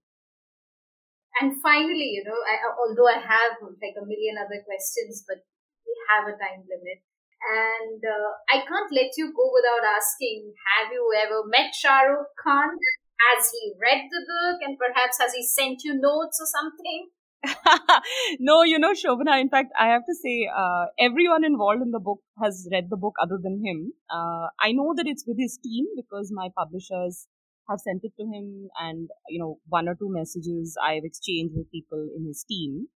And 1.41 1.59
finally, 1.61 2.13
you 2.13 2.23
know, 2.23 2.37
I, 2.45 2.61
although 2.77 3.09
I 3.09 3.17
have 3.17 3.57
like 3.81 3.97
a 3.97 4.05
million 4.05 4.37
other 4.37 4.61
questions, 4.63 5.25
but 5.27 5.41
we 5.85 5.93
have 6.09 6.29
a 6.29 6.37
time 6.37 6.63
limit, 6.69 7.01
and 7.41 7.99
uh, 7.99 8.29
I 8.47 8.63
can't 8.63 8.91
let 8.93 9.17
you 9.17 9.33
go 9.35 9.51
without 9.51 9.83
asking: 9.83 10.53
Have 10.79 10.91
you 10.91 11.03
ever 11.19 11.43
met 11.45 11.75
Shah 11.75 12.07
Rukh 12.07 12.31
Khan? 12.39 12.79
Has 13.23 13.51
he 13.51 13.73
read 13.79 14.09
the 14.11 14.25
book, 14.25 14.61
and 14.61 14.77
perhaps 14.77 15.17
has 15.19 15.33
he 15.33 15.43
sent 15.43 15.83
you 15.83 15.93
notes 15.93 16.39
or 16.41 16.47
something? 16.47 17.09
no, 18.39 18.63
you 18.63 18.79
know, 18.79 18.93
Sobhana, 18.93 19.39
in 19.39 19.49
fact, 19.49 19.71
I 19.77 19.87
have 19.87 20.05
to 20.05 20.15
say, 20.15 20.49
uh, 20.55 20.85
everyone 20.99 21.43
involved 21.43 21.81
in 21.81 21.91
the 21.91 21.99
book 21.99 22.19
has 22.41 22.67
read 22.71 22.87
the 22.89 22.97
book 22.97 23.15
other 23.21 23.37
than 23.41 23.61
him. 23.65 23.93
Uh, 24.09 24.47
I 24.61 24.71
know 24.71 24.93
that 24.95 25.07
it's 25.07 25.25
with 25.27 25.37
his 25.37 25.59
team 25.61 25.87
because 25.95 26.31
my 26.33 26.49
publishers 26.57 27.27
have 27.69 27.79
sent 27.79 28.01
it 28.03 28.13
to 28.19 28.23
him 28.25 28.69
and, 28.79 29.09
you 29.27 29.39
know, 29.39 29.59
one 29.67 29.87
or 29.87 29.95
two 29.95 30.11
messages 30.11 30.77
I've 30.81 31.03
exchanged 31.03 31.53
with 31.55 31.71
people 31.71 32.07
in 32.15 32.25
his 32.25 32.45
team. 32.47 32.87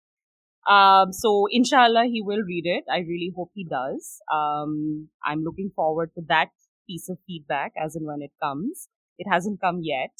Um, 0.69 1.13
so 1.13 1.47
inshallah, 1.51 2.07
he 2.11 2.23
will 2.23 2.43
read 2.43 2.67
it. 2.67 2.85
I 2.91 2.99
really 2.99 3.33
hope 3.35 3.51
he 3.55 3.65
does. 3.65 4.19
Um, 4.33 5.09
I'm 5.25 5.43
looking 5.43 5.71
forward 5.75 6.11
to 6.17 6.23
that 6.29 6.49
piece 6.89 7.09
of 7.09 7.19
feedback 7.27 7.73
as 7.81 7.95
and 7.95 8.07
when 8.07 8.23
it 8.23 8.33
comes. 8.43 8.89
It 9.19 9.27
hasn't 9.31 9.61
come 9.61 9.81
yet. 9.83 10.13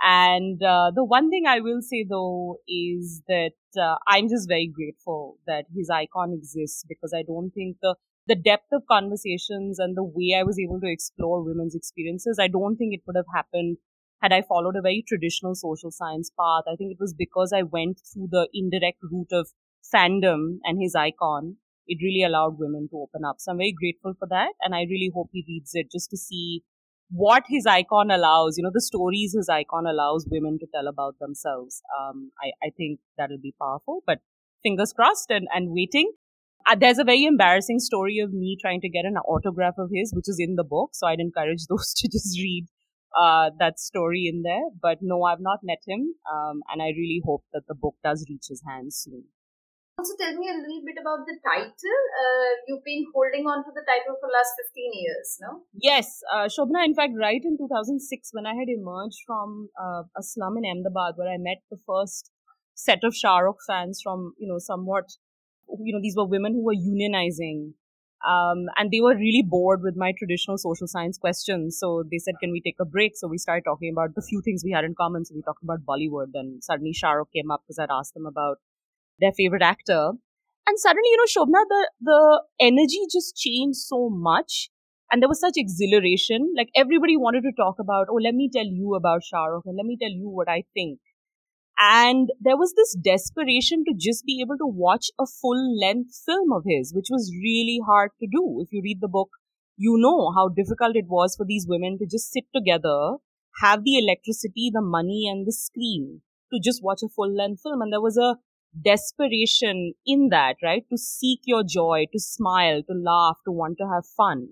And 0.00 0.62
uh, 0.62 0.92
the 0.94 1.04
one 1.04 1.28
thing 1.28 1.44
I 1.46 1.60
will 1.60 1.82
say 1.82 2.04
though 2.08 2.58
is 2.68 3.22
that 3.26 3.52
uh, 3.80 3.96
I'm 4.06 4.28
just 4.28 4.48
very 4.48 4.68
grateful 4.72 5.38
that 5.46 5.64
his 5.74 5.90
icon 5.90 6.32
exists 6.32 6.84
because 6.88 7.12
I 7.14 7.22
don't 7.22 7.50
think 7.50 7.78
the 7.82 7.96
the 8.26 8.36
depth 8.36 8.68
of 8.72 8.82
conversations 8.90 9.78
and 9.78 9.96
the 9.96 10.04
way 10.04 10.36
I 10.38 10.42
was 10.42 10.58
able 10.58 10.78
to 10.80 10.92
explore 10.92 11.42
women's 11.42 11.74
experiences, 11.74 12.36
I 12.38 12.46
don't 12.48 12.76
think 12.76 12.92
it 12.92 13.00
would 13.06 13.16
have 13.16 13.24
happened 13.34 13.78
had 14.22 14.32
I 14.32 14.42
followed 14.42 14.76
a 14.76 14.82
very 14.82 15.02
traditional 15.06 15.54
social 15.54 15.90
science 15.90 16.30
path. 16.38 16.64
I 16.70 16.76
think 16.76 16.92
it 16.92 17.00
was 17.00 17.14
because 17.14 17.52
I 17.54 17.62
went 17.62 18.00
through 18.12 18.28
the 18.30 18.48
indirect 18.52 18.98
route 19.02 19.32
of 19.32 19.48
fandom 19.94 20.58
and 20.64 20.80
his 20.80 20.94
icon. 20.94 21.56
It 21.86 21.98
really 22.02 22.22
allowed 22.22 22.58
women 22.58 22.88
to 22.90 22.98
open 22.98 23.24
up. 23.24 23.36
So 23.38 23.52
I'm 23.52 23.58
very 23.58 23.72
grateful 23.72 24.12
for 24.18 24.28
that. 24.28 24.52
And 24.60 24.74
I 24.74 24.82
really 24.82 25.10
hope 25.14 25.30
he 25.32 25.44
reads 25.48 25.70
it 25.74 25.90
just 25.90 26.10
to 26.10 26.16
see 26.16 26.62
what 27.10 27.44
his 27.48 27.66
icon 27.66 28.10
allows, 28.10 28.56
you 28.56 28.62
know, 28.62 28.70
the 28.72 28.80
stories 28.80 29.34
his 29.36 29.48
icon 29.48 29.86
allows 29.86 30.26
women 30.30 30.58
to 30.58 30.66
tell 30.74 30.86
about 30.86 31.18
themselves. 31.20 31.82
Um, 31.98 32.32
I, 32.42 32.66
I 32.66 32.70
think 32.76 33.00
that'll 33.16 33.38
be 33.38 33.54
powerful, 33.60 34.02
but 34.06 34.18
fingers 34.62 34.92
crossed 34.92 35.30
and, 35.30 35.48
and 35.54 35.70
waiting. 35.70 36.12
Uh, 36.66 36.74
there's 36.74 36.98
a 36.98 37.04
very 37.04 37.24
embarrassing 37.24 37.78
story 37.78 38.18
of 38.18 38.32
me 38.32 38.56
trying 38.60 38.80
to 38.82 38.88
get 38.88 39.06
an 39.06 39.16
autograph 39.16 39.74
of 39.78 39.90
his, 39.92 40.12
which 40.14 40.28
is 40.28 40.36
in 40.38 40.56
the 40.56 40.64
book. 40.64 40.90
So 40.92 41.06
I'd 41.06 41.20
encourage 41.20 41.66
those 41.68 41.94
to 41.94 42.08
just 42.08 42.38
read 42.38 42.66
uh, 43.18 43.50
that 43.58 43.78
story 43.78 44.26
in 44.30 44.42
there. 44.42 44.68
But 44.80 44.98
no, 45.00 45.22
I've 45.22 45.40
not 45.40 45.60
met 45.62 45.82
him. 45.86 46.14
Um, 46.30 46.60
and 46.70 46.82
I 46.82 46.88
really 46.88 47.22
hope 47.24 47.44
that 47.54 47.62
the 47.68 47.74
book 47.74 47.94
does 48.04 48.26
reach 48.28 48.46
his 48.48 48.62
hands 48.68 48.96
soon 48.96 49.24
also 49.98 50.14
tell 50.14 50.34
me 50.34 50.46
a 50.48 50.54
little 50.54 50.82
bit 50.86 50.94
about 51.00 51.26
the 51.26 51.36
title. 51.42 52.00
Uh, 52.22 52.50
you've 52.66 52.84
been 52.84 53.04
holding 53.12 53.44
on 53.46 53.64
to 53.66 53.70
the 53.74 53.82
title 53.82 54.14
for 54.22 54.30
the 54.30 54.36
last 54.38 54.54
15 54.70 54.94
years, 54.94 55.28
no? 55.42 55.66
Yes. 55.74 56.22
Uh, 56.32 56.46
Sobhana, 56.46 56.86
in 56.86 56.94
fact, 56.94 57.12
right 57.18 57.42
in 57.42 57.58
2006, 57.58 58.30
when 58.32 58.46
I 58.46 58.54
had 58.54 58.70
emerged 58.70 59.18
from 59.26 59.68
uh, 59.74 60.06
a 60.16 60.22
slum 60.22 60.56
in 60.56 60.64
Ahmedabad, 60.64 61.18
where 61.18 61.28
I 61.28 61.38
met 61.38 61.66
the 61.70 61.78
first 61.84 62.30
set 62.74 63.02
of 63.02 63.14
Shah 63.14 63.38
Rukh 63.38 63.58
fans 63.66 64.00
from, 64.02 64.34
you 64.38 64.46
know, 64.46 64.58
somewhat, 64.58 65.18
you 65.66 65.92
know, 65.92 66.00
these 66.00 66.14
were 66.16 66.26
women 66.26 66.54
who 66.54 66.62
were 66.62 66.78
unionizing. 66.78 67.74
Um, 68.26 68.66
and 68.76 68.90
they 68.90 69.00
were 69.00 69.14
really 69.14 69.44
bored 69.46 69.82
with 69.82 69.94
my 69.96 70.12
traditional 70.16 70.58
social 70.58 70.88
science 70.88 71.18
questions. 71.18 71.78
So 71.78 72.02
they 72.10 72.18
said, 72.18 72.34
can 72.40 72.50
we 72.50 72.60
take 72.60 72.78
a 72.80 72.84
break? 72.84 73.16
So 73.16 73.28
we 73.28 73.38
started 73.38 73.62
talking 73.62 73.92
about 73.94 74.14
the 74.14 74.22
few 74.22 74.42
things 74.42 74.62
we 74.64 74.72
had 74.72 74.84
in 74.84 74.94
common. 74.94 75.24
So 75.24 75.34
we 75.34 75.42
talked 75.42 75.62
about 75.62 75.86
Bollywood 75.86 76.34
and 76.34 76.62
suddenly 76.62 76.92
Shah 76.92 77.12
Rukh 77.12 77.30
came 77.32 77.50
up 77.50 77.62
because 77.62 77.78
I'd 77.78 77.94
asked 77.94 78.14
them 78.14 78.26
about 78.26 78.58
their 79.20 79.32
favorite 79.32 79.62
actor. 79.62 80.12
And 80.66 80.78
suddenly, 80.78 81.08
you 81.10 81.16
know, 81.16 81.42
Shobna, 81.42 81.64
the, 81.68 81.90
the 82.00 82.42
energy 82.60 83.00
just 83.10 83.36
changed 83.36 83.78
so 83.78 84.10
much. 84.10 84.70
And 85.10 85.22
there 85.22 85.28
was 85.28 85.40
such 85.40 85.54
exhilaration. 85.56 86.52
Like 86.56 86.68
everybody 86.76 87.16
wanted 87.16 87.42
to 87.42 87.52
talk 87.56 87.76
about, 87.80 88.08
oh, 88.10 88.20
let 88.22 88.34
me 88.34 88.50
tell 88.52 88.66
you 88.66 88.94
about 88.94 89.24
Shah 89.24 89.46
Rukh 89.46 89.64
and 89.64 89.76
let 89.76 89.86
me 89.86 89.96
tell 90.00 90.10
you 90.10 90.28
what 90.28 90.48
I 90.48 90.64
think. 90.74 90.98
And 91.78 92.30
there 92.40 92.56
was 92.56 92.74
this 92.74 92.94
desperation 92.94 93.84
to 93.86 93.94
just 93.96 94.24
be 94.26 94.42
able 94.42 94.58
to 94.58 94.66
watch 94.66 95.06
a 95.18 95.24
full 95.26 95.80
length 95.80 96.10
film 96.26 96.52
of 96.52 96.64
his, 96.66 96.92
which 96.92 97.06
was 97.08 97.32
really 97.32 97.80
hard 97.86 98.10
to 98.20 98.26
do. 98.26 98.60
If 98.60 98.68
you 98.72 98.82
read 98.82 98.98
the 99.00 99.08
book, 99.08 99.30
you 99.76 99.96
know 99.96 100.32
how 100.34 100.48
difficult 100.48 100.96
it 100.96 101.06
was 101.06 101.36
for 101.36 101.46
these 101.46 101.66
women 101.68 101.96
to 101.98 102.06
just 102.06 102.32
sit 102.32 102.44
together, 102.52 103.16
have 103.62 103.84
the 103.84 103.96
electricity, 103.96 104.70
the 104.74 104.82
money, 104.82 105.28
and 105.30 105.46
the 105.46 105.52
screen 105.52 106.22
to 106.52 106.58
just 106.60 106.82
watch 106.82 107.00
a 107.04 107.08
full 107.08 107.32
length 107.32 107.62
film. 107.62 107.80
And 107.80 107.92
there 107.92 108.00
was 108.00 108.16
a 108.16 108.36
desperation 108.84 109.94
in 110.06 110.28
that, 110.30 110.56
right? 110.62 110.84
To 110.90 110.98
seek 110.98 111.40
your 111.44 111.62
joy, 111.62 112.06
to 112.12 112.18
smile, 112.18 112.82
to 112.82 112.94
laugh, 112.94 113.38
to 113.44 113.52
want 113.52 113.78
to 113.78 113.88
have 113.92 114.04
fun. 114.16 114.48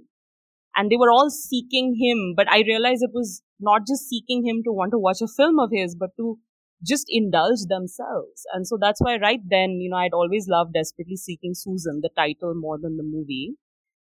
And 0.75 0.91
they 0.91 0.97
were 0.97 1.11
all 1.11 1.31
seeking 1.31 1.97
him, 1.99 2.35
but 2.37 2.49
I 2.51 2.61
realized 2.61 3.03
it 3.03 3.15
was 3.15 3.43
not 3.59 3.87
just 3.87 4.09
seeking 4.09 4.47
him 4.47 4.63
to 4.65 4.73
want 4.73 4.91
to 4.93 4.99
watch 4.99 5.23
a 5.23 5.29
film 5.29 5.59
of 5.59 5.71
his, 5.73 5.97
but 5.99 6.11
to 6.19 6.39
just 6.87 7.07
indulge 7.09 7.65
themselves. 7.69 8.45
And 8.53 8.67
so 8.67 8.77
that's 8.79 9.01
why 9.01 9.17
right 9.17 9.41
then, 9.49 9.81
you 9.81 9.89
know, 9.91 9.97
I'd 9.97 10.13
always 10.13 10.47
loved 10.49 10.75
Desperately 10.75 11.17
Seeking 11.17 11.55
Susan, 11.55 12.01
the 12.03 12.11
title 12.15 12.55
more 12.55 12.79
than 12.81 12.99
the 12.99 13.03
movie. 13.03 13.55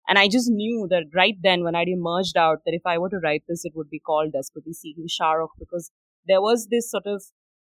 And 0.10 0.18
I 0.18 0.28
just 0.28 0.50
knew 0.50 0.88
that 0.90 1.06
right 1.14 1.36
then 1.42 1.64
when 1.64 1.76
I'd 1.76 1.88
emerged 1.88 2.38
out 2.38 2.60
that 2.66 2.74
if 2.74 2.82
I 2.86 2.98
were 2.98 3.10
to 3.10 3.20
write 3.24 3.44
this, 3.48 3.66
it 3.66 3.74
would 3.76 3.90
be 3.90 4.00
called 4.00 4.34
Desperately 4.34 4.74
Seeking 4.74 5.08
Shah 5.10 5.34
Rukh 5.34 5.52
because 5.60 5.92
there 6.28 6.42
was 6.42 6.68
this 6.70 6.90
sort 6.90 7.06
of 7.06 7.24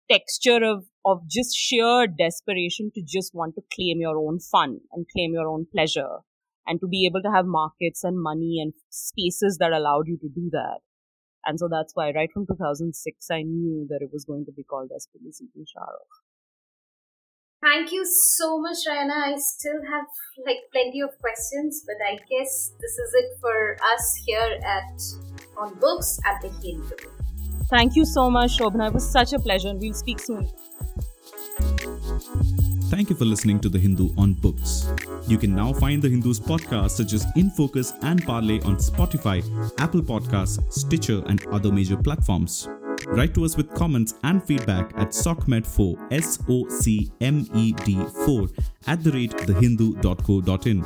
texture 0.10 0.64
of 0.64 0.86
of 1.06 1.28
just 1.28 1.56
sheer 1.56 2.08
desperation 2.08 2.92
to 2.94 3.02
just 3.02 3.34
want 3.34 3.56
to 3.56 3.62
claim 3.74 4.00
your 4.00 4.18
own 4.18 4.40
fun 4.40 4.80
and 4.92 5.08
claim 5.12 5.34
your 5.34 5.48
own 5.48 5.66
pleasure 5.72 6.20
and 6.68 6.80
to 6.80 6.88
be 6.88 7.06
able 7.06 7.22
to 7.22 7.32
have 7.32 7.46
markets 7.46 8.04
and 8.04 8.22
money 8.22 8.60
and 8.62 8.74
spaces 8.90 9.58
that 9.60 9.72
allowed 9.72 10.08
you 10.08 10.18
to 10.18 10.30
do 10.30 10.50
that. 10.52 10.80
And 11.46 11.60
so 11.60 11.68
that's 11.68 11.96
why 11.96 12.12
right 12.12 12.30
from 12.32 12.46
2006, 12.46 13.28
I 13.32 13.42
knew 13.42 13.88
that 13.90 14.00
it 14.02 14.10
was 14.14 14.26
going 14.26 14.46
to 14.46 14.52
be 14.52 14.64
called 14.64 14.90
Desperately 14.90 15.32
Seeking 15.32 15.66
Shahrukh. 15.66 16.22
Thank 17.64 17.92
you 17.92 18.06
so 18.38 18.60
much, 18.60 18.78
Rayana. 18.88 19.34
I 19.34 19.38
still 19.38 19.82
have 19.92 20.06
like 20.46 20.58
plenty 20.72 21.02
of 21.02 21.10
questions, 21.20 21.84
but 21.86 21.96
I 22.04 22.16
guess 22.16 22.72
this 22.80 22.92
is 22.92 23.14
it 23.14 23.38
for 23.40 23.78
us 23.94 24.24
here 24.26 24.60
at 24.64 25.02
on 25.58 25.76
books 25.76 26.20
at 26.26 26.42
the 26.42 26.50
Hindu. 26.50 26.96
Thank 27.70 27.96
you 27.96 28.04
so 28.04 28.30
much, 28.32 28.58
Sobhana. 28.58 28.88
It 28.88 28.94
was 28.94 29.08
such 29.08 29.34
a 29.34 29.40
pleasure. 29.40 29.74
We'll 29.76 29.94
speak 29.94 30.20
soon. 30.20 30.50
Thank 32.90 33.10
you 33.10 33.16
for 33.16 33.26
listening 33.26 33.60
to 33.62 33.70
The 33.70 33.80
Hindu 33.80 34.10
on 34.18 34.34
Books. 34.34 34.88
You 35.28 35.38
can 35.38 35.56
now 35.56 35.74
find 35.74 36.02
The 36.02 36.10
Hindu's 36.10 36.40
podcasts 36.40 36.92
such 36.92 37.14
as 37.14 37.26
In 37.36 37.50
Focus 37.50 37.94
and 38.02 38.24
Parley 38.26 38.62
on 38.62 38.76
Spotify, 38.78 39.42
Apple 39.80 40.02
Podcasts, 40.02 40.62
Stitcher, 40.72 41.24
and 41.28 41.46
other 41.48 41.72
major 41.72 41.98
platforms. 41.98 42.68
Write 43.08 43.34
to 43.36 43.46
us 43.46 43.58
with 43.58 43.74
comments 43.74 44.16
and 44.24 44.44
feedback 44.44 44.92
at 44.96 45.10
SOCMED4, 45.10 46.14
S 46.14 46.40
O 46.50 46.68
C 46.70 47.12
M 47.22 47.48
E 47.56 47.72
D 47.72 48.04
4, 48.26 48.48
at 48.88 49.04
the 49.04 49.12
rate 49.12 49.32
thehindu.co.in. 49.32 50.84